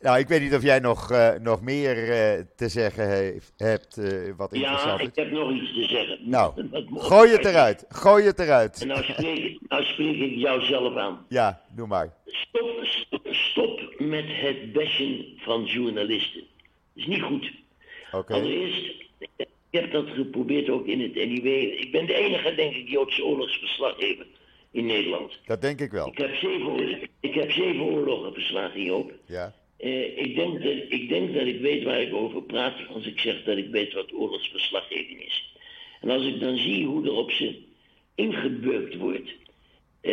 [0.00, 3.96] Nou, ik weet niet of jij nog, eh, nog meer eh, te zeggen heeft, hebt
[4.36, 5.22] wat ja, interessant ik is.
[5.22, 6.18] heb nog iets te zeggen.
[6.30, 6.68] Nou,
[7.10, 7.84] gooi het eruit.
[7.88, 8.84] Gooi het En eruit.
[8.86, 11.24] nou spreek, nou spreek ik jou zelf aan.
[11.28, 12.12] Ja, doe maar.
[12.26, 16.42] Stop, stop, stop met het bashen van journalisten.
[16.94, 17.52] Is niet goed.
[18.12, 18.32] Oké.
[18.32, 18.94] Allereerst,
[19.36, 21.46] ik heb dat geprobeerd ook in het NIW.
[21.80, 24.26] Ik ben de enige, denk ik, Joodse oorlogsverslaggever
[24.70, 25.38] in Nederland.
[25.46, 26.06] Dat denk ik wel.
[26.06, 29.12] Ik heb zeven, oor- ik heb zeven oorlogen verslagen, Joop.
[29.26, 29.54] Ja.
[29.76, 33.18] Eh, ik, denk dat, ik denk dat ik weet waar ik over praat als ik
[33.20, 35.52] zeg dat ik weet wat oorlogsverslaggeving is.
[36.00, 37.54] En als ik dan zie hoe er op ze
[38.14, 39.30] ingebeukt wordt,
[40.00, 40.12] eh,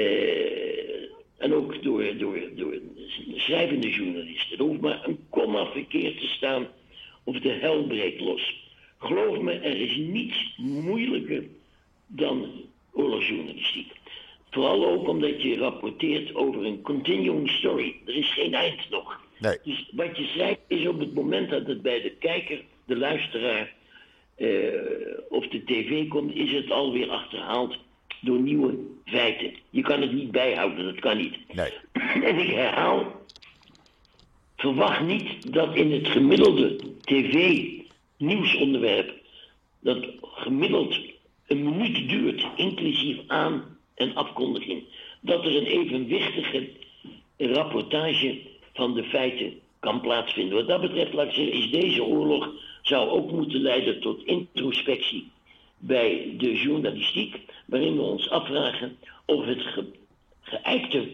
[1.41, 2.73] en ook door, door, door
[3.35, 6.67] schrijvende journalisten, er hoeft maar een komma verkeerd te staan
[7.23, 8.69] of de hel breekt los.
[8.97, 11.43] Geloof me, er is niets moeilijker
[12.07, 12.51] dan
[12.93, 13.91] oorlogsjournalistiek.
[14.49, 17.95] Vooral ook omdat je rapporteert over een continuing story.
[18.05, 19.21] Er is geen eind nog.
[19.39, 19.57] Nee.
[19.63, 23.73] Dus wat je zei is op het moment dat het bij de kijker, de luisteraar
[24.35, 24.47] eh,
[25.29, 27.77] of de tv komt, is het alweer achterhaald
[28.21, 29.53] door nieuwe feiten.
[29.69, 31.37] Je kan het niet bijhouden, dat kan niet.
[31.53, 31.71] Nee.
[32.29, 33.21] En ik herhaal,
[34.57, 39.13] verwacht niet dat in het gemiddelde tv-nieuwsonderwerp,
[39.79, 40.99] dat gemiddeld
[41.47, 44.83] een minuut duurt, inclusief aan- en afkondiging,
[45.21, 46.69] dat er een evenwichtige
[47.37, 48.39] rapportage
[48.73, 50.57] van de feiten kan plaatsvinden.
[50.57, 52.49] Wat dat betreft, laat ik zeggen, is deze oorlog
[52.81, 55.30] zou ook moeten leiden tot introspectie
[55.81, 59.85] bij de journalistiek, waarin we ons afvragen of het ge
[60.41, 61.07] geëikte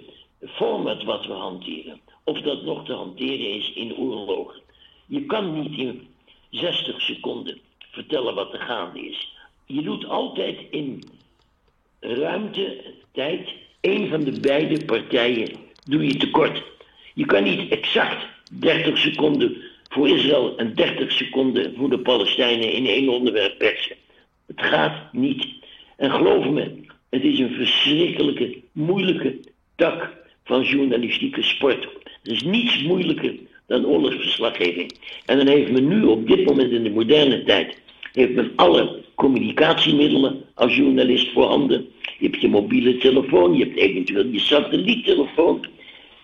[0.46, 4.62] format wat we hanteren, of dat nog te hanteren is in oorlogen.
[5.06, 6.08] Je kan niet in
[6.50, 7.60] 60 seconden
[7.92, 9.36] vertellen wat er gaande is.
[9.66, 11.04] Je doet altijd in
[12.00, 13.50] ruimte, tijd,
[13.82, 15.50] een van de beide partijen
[15.84, 16.64] doe je tekort.
[17.14, 19.58] Je kan niet exact 30 seconden
[19.90, 23.96] voor Israël en 30 seconden voor de Palestijnen in één onderwerp persen.
[24.48, 25.46] Het gaat niet.
[25.98, 26.72] En geloof me,
[27.10, 29.40] het is een verschrikkelijke, moeilijke
[29.76, 31.84] tak van journalistieke sport.
[32.24, 34.92] Er is niets moeilijker dan oorlogsverslaggeving.
[35.26, 37.82] En dan heeft men nu op dit moment in de moderne tijd,
[38.14, 41.88] heeft men alle communicatiemiddelen als journalist voorhanden.
[42.20, 45.66] Je hebt je mobiele telefoon, je hebt eventueel je satelliettelefoon.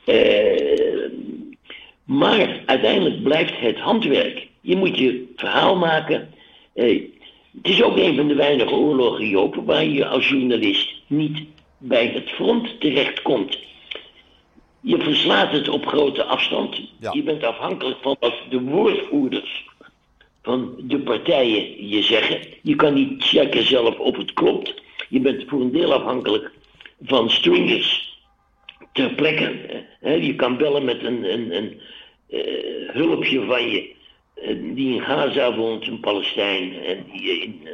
[0.06, 1.10] Eh,
[2.04, 4.48] maar uiteindelijk blijft het handwerk.
[4.62, 6.30] Je moet je verhaal maken.
[6.74, 7.02] Eh,
[7.58, 11.42] het is ook een van de weinige oorlogen, Joop, waar je als journalist niet
[11.78, 13.58] bij het front terechtkomt.
[14.82, 16.82] Je verslaat het op grote afstand.
[17.00, 17.12] Ja.
[17.14, 19.66] Je bent afhankelijk van wat de woordvoerders
[20.44, 22.40] van de partijen je zeggen.
[22.62, 24.82] Je kan niet checken zelf of het klopt.
[25.10, 26.52] Je bent voor een deel afhankelijk
[27.04, 28.18] van stringers
[28.94, 29.84] ter plekke.
[30.02, 31.82] Je kan bellen met een, een, een
[32.30, 33.92] eh, hulpje van je
[34.76, 37.72] die in Gaza woont, een Palestijn, en die je in eh,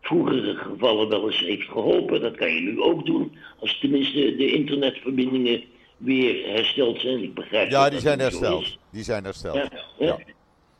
[0.00, 2.20] vroegere gevallen wel eens heeft geholpen.
[2.20, 5.62] Dat kan je nu ook doen, als tenminste de internetverbindingen
[5.96, 7.22] weer hersteld zijn.
[7.22, 8.78] Ik begrijp Ja, die zijn hersteld.
[8.90, 9.54] Die zijn hersteld.
[9.54, 10.06] Ja, ja.
[10.06, 10.18] Ja.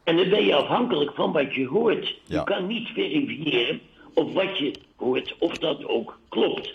[0.05, 2.17] En dan ben je afhankelijk van wat je hoort.
[2.25, 2.39] Ja.
[2.39, 3.81] Je kan niet verifiëren
[4.15, 6.75] of wat je hoort, of dat ook klopt.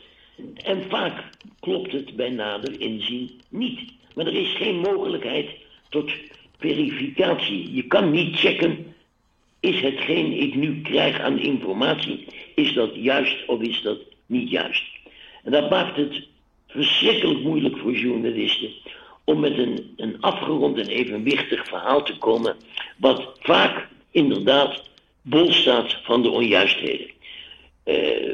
[0.64, 1.24] En vaak
[1.60, 3.80] klopt het bij nader inzien niet.
[4.16, 5.50] Maar er is geen mogelijkheid
[5.90, 6.12] tot
[6.60, 7.76] verificatie.
[7.76, 8.96] Je kan niet checken,
[9.60, 14.84] is hetgeen ik nu krijg aan informatie, is dat juist of is dat niet juist?
[15.44, 16.28] En dat maakt het
[16.68, 18.70] verschrikkelijk moeilijk voor journalisten
[19.24, 22.56] om met een, een afgerond en evenwichtig verhaal te komen,
[22.98, 24.84] wat vaak inderdaad
[25.22, 27.10] bol staat van de onjuistheden.
[27.84, 28.34] Eh,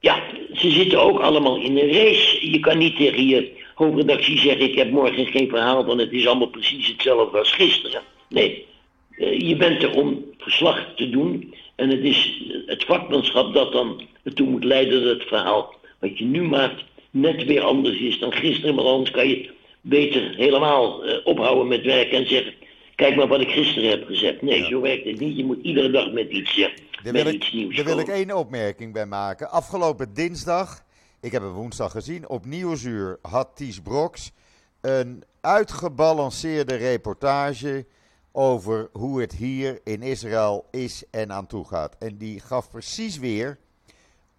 [0.00, 2.50] ja, ze zitten ook allemaal in een race.
[2.50, 6.26] Je kan niet tegen je hoofdredactie zeggen: Ik heb morgen geen verhaal, want het is
[6.26, 8.02] allemaal precies hetzelfde als gisteren.
[8.28, 8.66] Nee,
[9.10, 11.54] eh, je bent er om verslag te doen.
[11.74, 16.24] En het is het vakmanschap dat dan ertoe moet leiden dat het verhaal wat je
[16.24, 18.74] nu maakt net weer anders is dan gisteren.
[18.74, 22.54] Maar anders kan je beter helemaal eh, ophouden met werken en zeggen:
[22.94, 24.42] Kijk maar wat ik gisteren heb gezegd.
[24.42, 25.36] Nee, zo werkt het niet.
[25.36, 26.68] Je moet iedere dag met iets, eh,
[27.02, 29.50] met wil, ik, iets nieuws daar wil ik één opmerking bij maken.
[29.50, 30.82] Afgelopen dinsdag,
[31.24, 34.32] ik heb het woensdag gezien, op Nieuwsuur had Ties Broks
[34.80, 37.86] een uitgebalanceerde reportage
[38.32, 41.96] over hoe het hier in Israël is en aan toe gaat.
[41.98, 43.58] En die gaf precies weer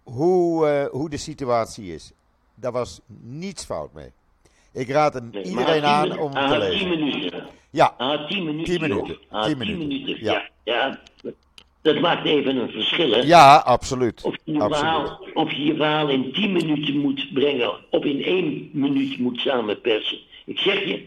[0.02, 2.12] hoe, eh, hoe de situatie is.
[2.54, 4.12] Daar was niets fout mee.
[4.72, 6.88] Ik raad Nee, iedereen aan om hem te lezen.
[6.88, 7.46] minuten.
[7.70, 8.64] Ja, Hij had tien minuten.
[8.78, 9.18] Tien minuten, joh.
[9.30, 10.24] Hij had tien tien minuten, minuten.
[10.24, 10.48] ja.
[10.64, 10.98] Ja.
[11.86, 13.20] Dat maakt even een verschil, hè?
[13.20, 14.22] ja absoluut.
[14.22, 14.78] Of je, je absoluut.
[14.78, 19.40] verhaal, of je je verhaal in 10 minuten moet brengen, of in één minuut moet
[19.40, 20.18] samenpersen.
[20.44, 21.06] Ik zeg je,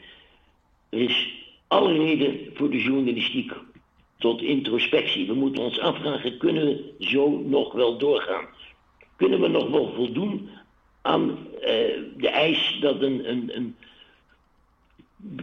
[0.89, 1.33] er is
[1.67, 3.51] alle reden voor de journalistiek
[4.17, 5.27] tot introspectie.
[5.27, 8.45] We moeten ons afvragen, kunnen we zo nog wel doorgaan?
[9.15, 10.49] Kunnen we nog wel voldoen
[11.01, 11.69] aan eh,
[12.17, 13.75] de eis dat een, een, een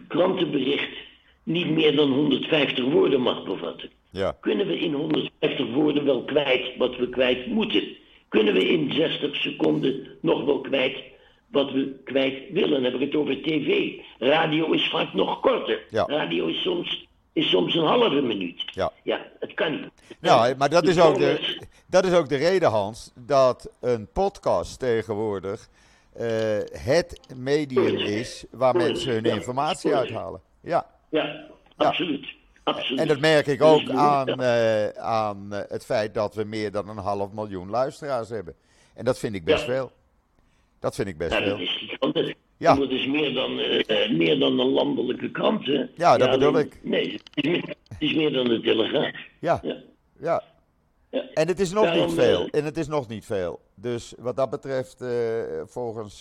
[0.09, 0.97] krantenbericht
[1.43, 3.91] niet meer dan 150 woorden mag bevatten?
[4.17, 4.37] Ja.
[4.41, 7.97] Kunnen we in 150 woorden wel kwijt wat we kwijt moeten?
[8.29, 10.97] Kunnen we in 60 seconden nog wel kwijt
[11.51, 12.71] wat we kwijt willen?
[12.71, 13.93] Dan heb ik het over tv.
[14.19, 15.85] Radio is vaak nog korter.
[15.91, 16.05] Ja.
[16.07, 18.62] Radio is soms, is soms een halve minuut.
[18.67, 18.93] Ja.
[19.03, 19.91] Ja, het kan niet.
[20.21, 24.79] Nou, maar dat is, ook de, dat is ook de reden, Hans, dat een podcast
[24.79, 25.69] tegenwoordig
[26.12, 26.27] eh,
[26.73, 30.41] het medium is waar mensen hun informatie uithalen.
[30.61, 31.47] Ja, Ja,
[31.77, 32.27] absoluut.
[32.67, 33.01] Absoluut.
[33.01, 36.89] en dat merk ik ook aan, eh, aan eh, het feit dat we meer dan
[36.89, 38.55] een half miljoen luisteraars hebben.
[38.95, 39.73] En dat vind ik best Ja.
[39.73, 39.93] veel.
[40.81, 41.59] Dat vind ik best dat veel.
[41.59, 42.35] is gigantisch.
[42.57, 42.75] Ja.
[42.75, 45.85] Dat is meer dan, eh, meer dan een landelijke krant, hè?
[45.97, 46.79] Ja, dat bedoel ik.
[46.83, 49.11] Nee, het is, meer, het is meer dan de Telegraaf.
[49.41, 49.77] Ja, Ja.
[50.21, 50.43] ja.
[51.11, 51.23] Ja.
[51.35, 52.47] En het is nog Daarom, niet veel.
[52.49, 53.61] En het is nog niet veel.
[53.75, 55.05] Dus wat dat betreft,
[55.64, 56.21] volgens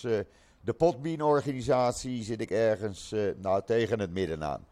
[0.60, 4.66] de Potbean-organisatie zit ik ergens nou, tegen het midden aan.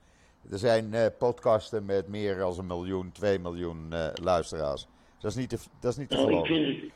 [0.51, 4.87] Er zijn eh, podcasten met meer dan een miljoen, twee miljoen eh, luisteraars.
[5.21, 6.55] Dat is niet te, dat is niet te Nou, ik, geloven.
[6.55, 6.91] vind het,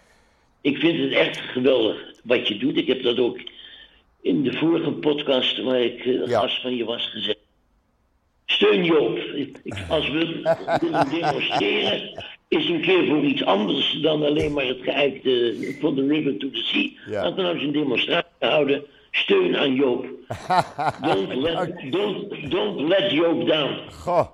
[0.61, 2.77] ik vind het echt geweldig wat je doet.
[2.77, 3.39] Ik heb dat ook
[4.21, 6.41] in de vorige podcast waar ik Ja.
[6.41, 7.39] gast van je was gezegd.
[8.47, 9.17] Steun Joop.
[9.19, 10.19] Ik- ik- Als we
[10.81, 16.07] willen demonstreren, is een keer voor iets anders dan alleen maar het geëikte van the
[16.07, 16.91] river to the sea.
[17.07, 17.23] Ja.
[17.23, 18.85] Laten we nou eens een demonstratie houden.
[19.23, 20.07] Steun aan Joop.
[21.03, 23.91] Don't let, don't, don't let Joop down.
[23.93, 24.27] Goh,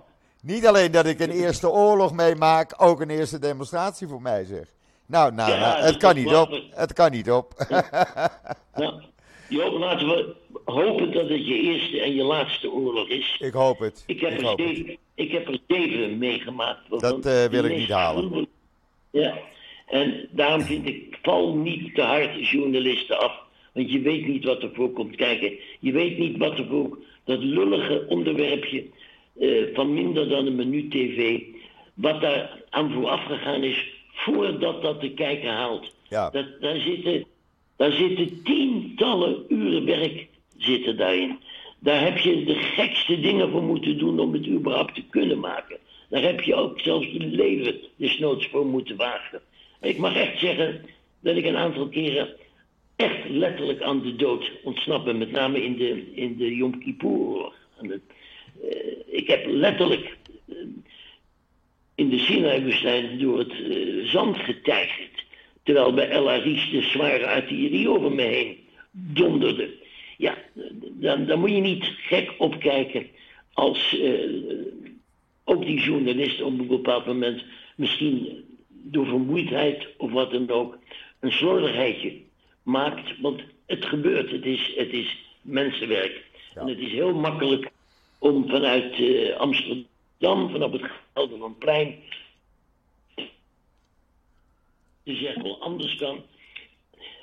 [0.43, 4.67] niet alleen dat ik een eerste oorlog meemaak, ook een eerste demonstratie voor mij zeg.
[5.07, 6.61] Nou, nou, Ja, nou, het kan niet op.
[6.71, 7.55] Het kan niet op.
[8.75, 9.03] Nou,
[9.49, 13.37] Joop, laten we hopen dat het je eerste en je laatste oorlog is.
[13.41, 14.03] ik hoop het.
[14.07, 14.59] Ik heb, Ik er, het.
[14.61, 16.81] zeven, ik heb er zeven meegemaakt.
[17.01, 18.47] Dat, eh, wil ik niet halen.
[19.11, 19.39] Ja,
[19.87, 23.43] en daarom vind ik, val niet te hard journalisten af.
[23.75, 25.53] Want je weet niet wat er voor komt kijken.
[25.81, 28.85] Je weet niet wat er voor dat lullige onderwerpje
[29.39, 31.41] eh, van minder dan een minuut tv.
[31.95, 35.93] Wat daar aan vooraf gegaan is voordat dat de kijker haalt.
[36.09, 36.31] Ja.
[36.31, 37.25] Dat, daar, zitten,
[37.77, 41.39] daar zitten tientallen uren werk zitten daarin.
[41.79, 45.79] Daar heb je de gekste dingen voor moeten doen om het überhaupt te kunnen maken.
[46.09, 49.41] Daar heb je ook zelfs je leven desnoods voor moeten wagen.
[49.81, 50.85] Ik mag echt zeggen
[51.21, 52.29] dat ik een aantal keren
[52.97, 55.19] echt letterlijk aan de dood ontsnappen.
[55.19, 57.55] Met name in de, in de Yom Kippur-oorlog.
[57.83, 57.99] Eh,
[59.07, 60.17] ik heb letterlijk
[60.49, 60.57] eh,
[61.95, 65.25] in de Sinai-woestijn door het eh, zand getijgerd.
[65.63, 68.59] Terwijl bij El de zware artillerie over me heen
[68.91, 69.71] donderde.
[70.17, 70.39] Ja,
[70.93, 73.07] dan, dan moet je niet gek opkijken
[73.53, 73.97] als
[75.45, 77.45] ook die journalist op een bepaald moment
[77.77, 80.79] misschien door vermoeidheid of wat dan ook
[81.21, 82.13] een slordigheidje
[82.65, 83.21] maakt.
[83.21, 86.25] Want het gebeurt, het is, het is mensenwerk.
[86.55, 87.71] En het is heel makkelijk
[88.19, 91.99] om vanuit eh, Amsterdam, vanaf het Gelderlandplein,
[95.05, 96.23] te zeggen wel anders kan.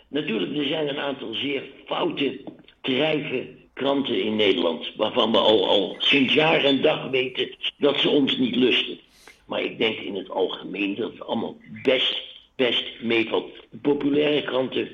[0.08, 2.42] Natuurlijk, er zijn een aantal zeer foute
[2.82, 8.10] drijven kranten in Nederland, waarvan we al, al sinds jaar en dag weten dat ze
[8.10, 9.00] ons niet lusten.
[9.46, 12.22] Maar ik denk in het algemeen dat het allemaal best,
[12.56, 13.50] best meevalt.
[13.70, 14.90] De populaire kranten,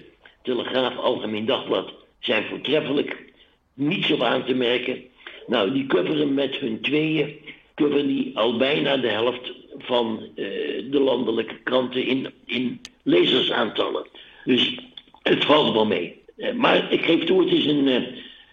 [0.48, 3.34] Telegraaf, Algemeen Dagblad, zijn voortreffelijk.
[3.74, 5.04] Niet zo aan te merken.
[5.48, 7.36] Nou, die coveren met hun tweeën,
[7.76, 10.46] coveren die al bijna de helft van eh,
[10.92, 14.08] de landelijke kranten in, in lezersaantallen.
[14.46, 14.80] Dus
[15.22, 16.22] het valt wel mee.
[16.38, 18.02] Eh, maar ik geef toe, het is een, eh,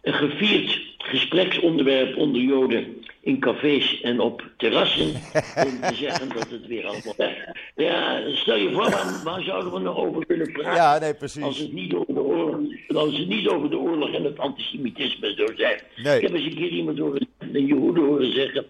[0.02, 5.06] een gevierd gespreksonderwerp onder Joden in cafés en op terrassen.
[5.66, 7.32] om te zeggen dat het weer allemaal.
[7.74, 10.74] Ja, stel je voor, waar, waar zouden we nog over kunnen praten?
[10.74, 11.58] Ja, nee, Als precies.
[11.58, 12.60] het, niet over de oorlog,
[12.94, 15.80] als het niet over de oorlog en het antisemitisme zou zijn.
[15.96, 16.16] Nee.
[16.16, 18.66] Ik heb eens een keer iemand horen, een Jehoede horen zeggen.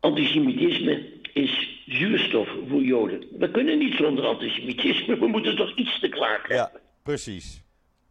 [0.00, 1.02] Antisemitisme
[1.32, 3.24] is zuurstof voor Joden.
[3.38, 6.54] We kunnen niet zonder antisemitisme, we moeten toch iets te klagen.
[6.54, 7.62] Ja, precies.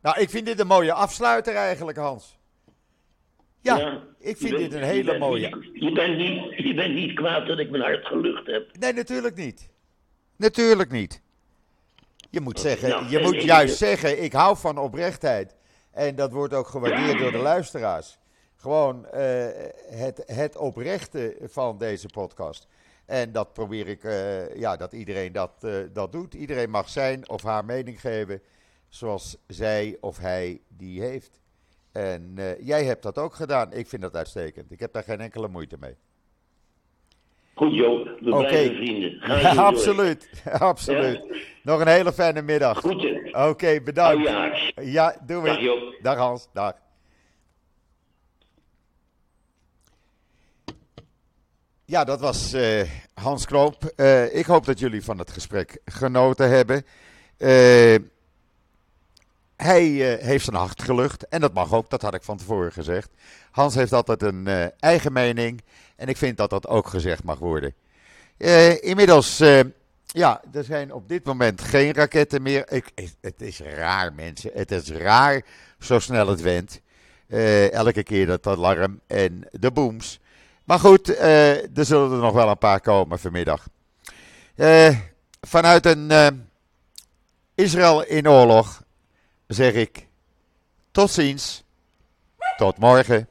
[0.02, 2.40] Nou, ik vind dit een mooie afsluiter eigenlijk, Hans.
[3.62, 5.56] Ja, ik vind dit een hele mooie.
[5.56, 8.78] niet- je, bent niet, je bent niet kwaad dat ik mijn hart gelucht heb.
[8.80, 9.70] Nee, natuurlijk niet.
[10.36, 11.22] Natuurlijk niet.
[12.30, 15.56] Je moet zeggen, nou, je moet juist zeggen, ik hou van oprechtheid.
[15.92, 18.20] En dat wordt ook gewaardeerd door de luisteraars.
[18.56, 19.48] Gewoon eh,
[19.90, 22.68] het, het oprechte van deze podcast.
[23.06, 26.34] En dat probeer ik, eh, ja, dat iedereen dat, eh, dat doet.
[26.34, 28.42] Iedereen mag zijn of haar mening geven
[28.90, 31.41] zoals zij of hij die heeft.
[31.92, 33.74] En eh, jij hebt dat ook gedaan.
[33.74, 34.72] Ik vind dat uitstekend.
[34.72, 35.96] Ik heb daar geen enkele moeite mee.
[37.54, 39.20] Goed Joop, we blijven vrienden.
[39.22, 41.44] Ga absoluut, absoluut.
[41.64, 42.78] Nog een hele fijne middag.
[42.78, 43.48] Groeten.
[43.50, 44.30] Oké, bedankt.
[44.76, 45.46] Ja, doei.
[45.46, 45.96] Dag, Joop.
[46.02, 46.74] Dag Hans, dag.
[51.86, 52.82] Ja, dat was eh,
[53.14, 53.84] Hans Kroop.
[53.96, 56.86] Eh, ik hoop dat jullie van het gesprek genoten hebben.
[59.62, 62.72] Hij eh, heeft zijn hart gelucht en dat mag ook, dat had ik van tevoren
[62.72, 63.10] gezegd.
[63.52, 65.62] Hans heeft altijd een eh, eigen mening
[65.96, 67.74] en ik vind dat dat ook gezegd mag worden.
[68.38, 69.38] Eh, inmiddels,
[70.06, 72.72] ja, er zijn op dit moment geen raketten meer.
[72.72, 72.92] Ik,
[73.22, 74.52] het is raar, mensen.
[74.54, 75.42] Het is raar
[75.80, 76.82] zo snel het went.
[77.72, 80.20] Elke keer dat alarm en de booms.
[80.64, 83.68] Maar goed, er zullen er nog wel een paar komen vanmiddag.
[85.42, 86.12] Vanuit een
[87.56, 88.84] Israël in oorlog
[89.54, 90.08] zeg ik
[90.92, 91.64] tot ziens.
[92.58, 93.28] Tot morgen.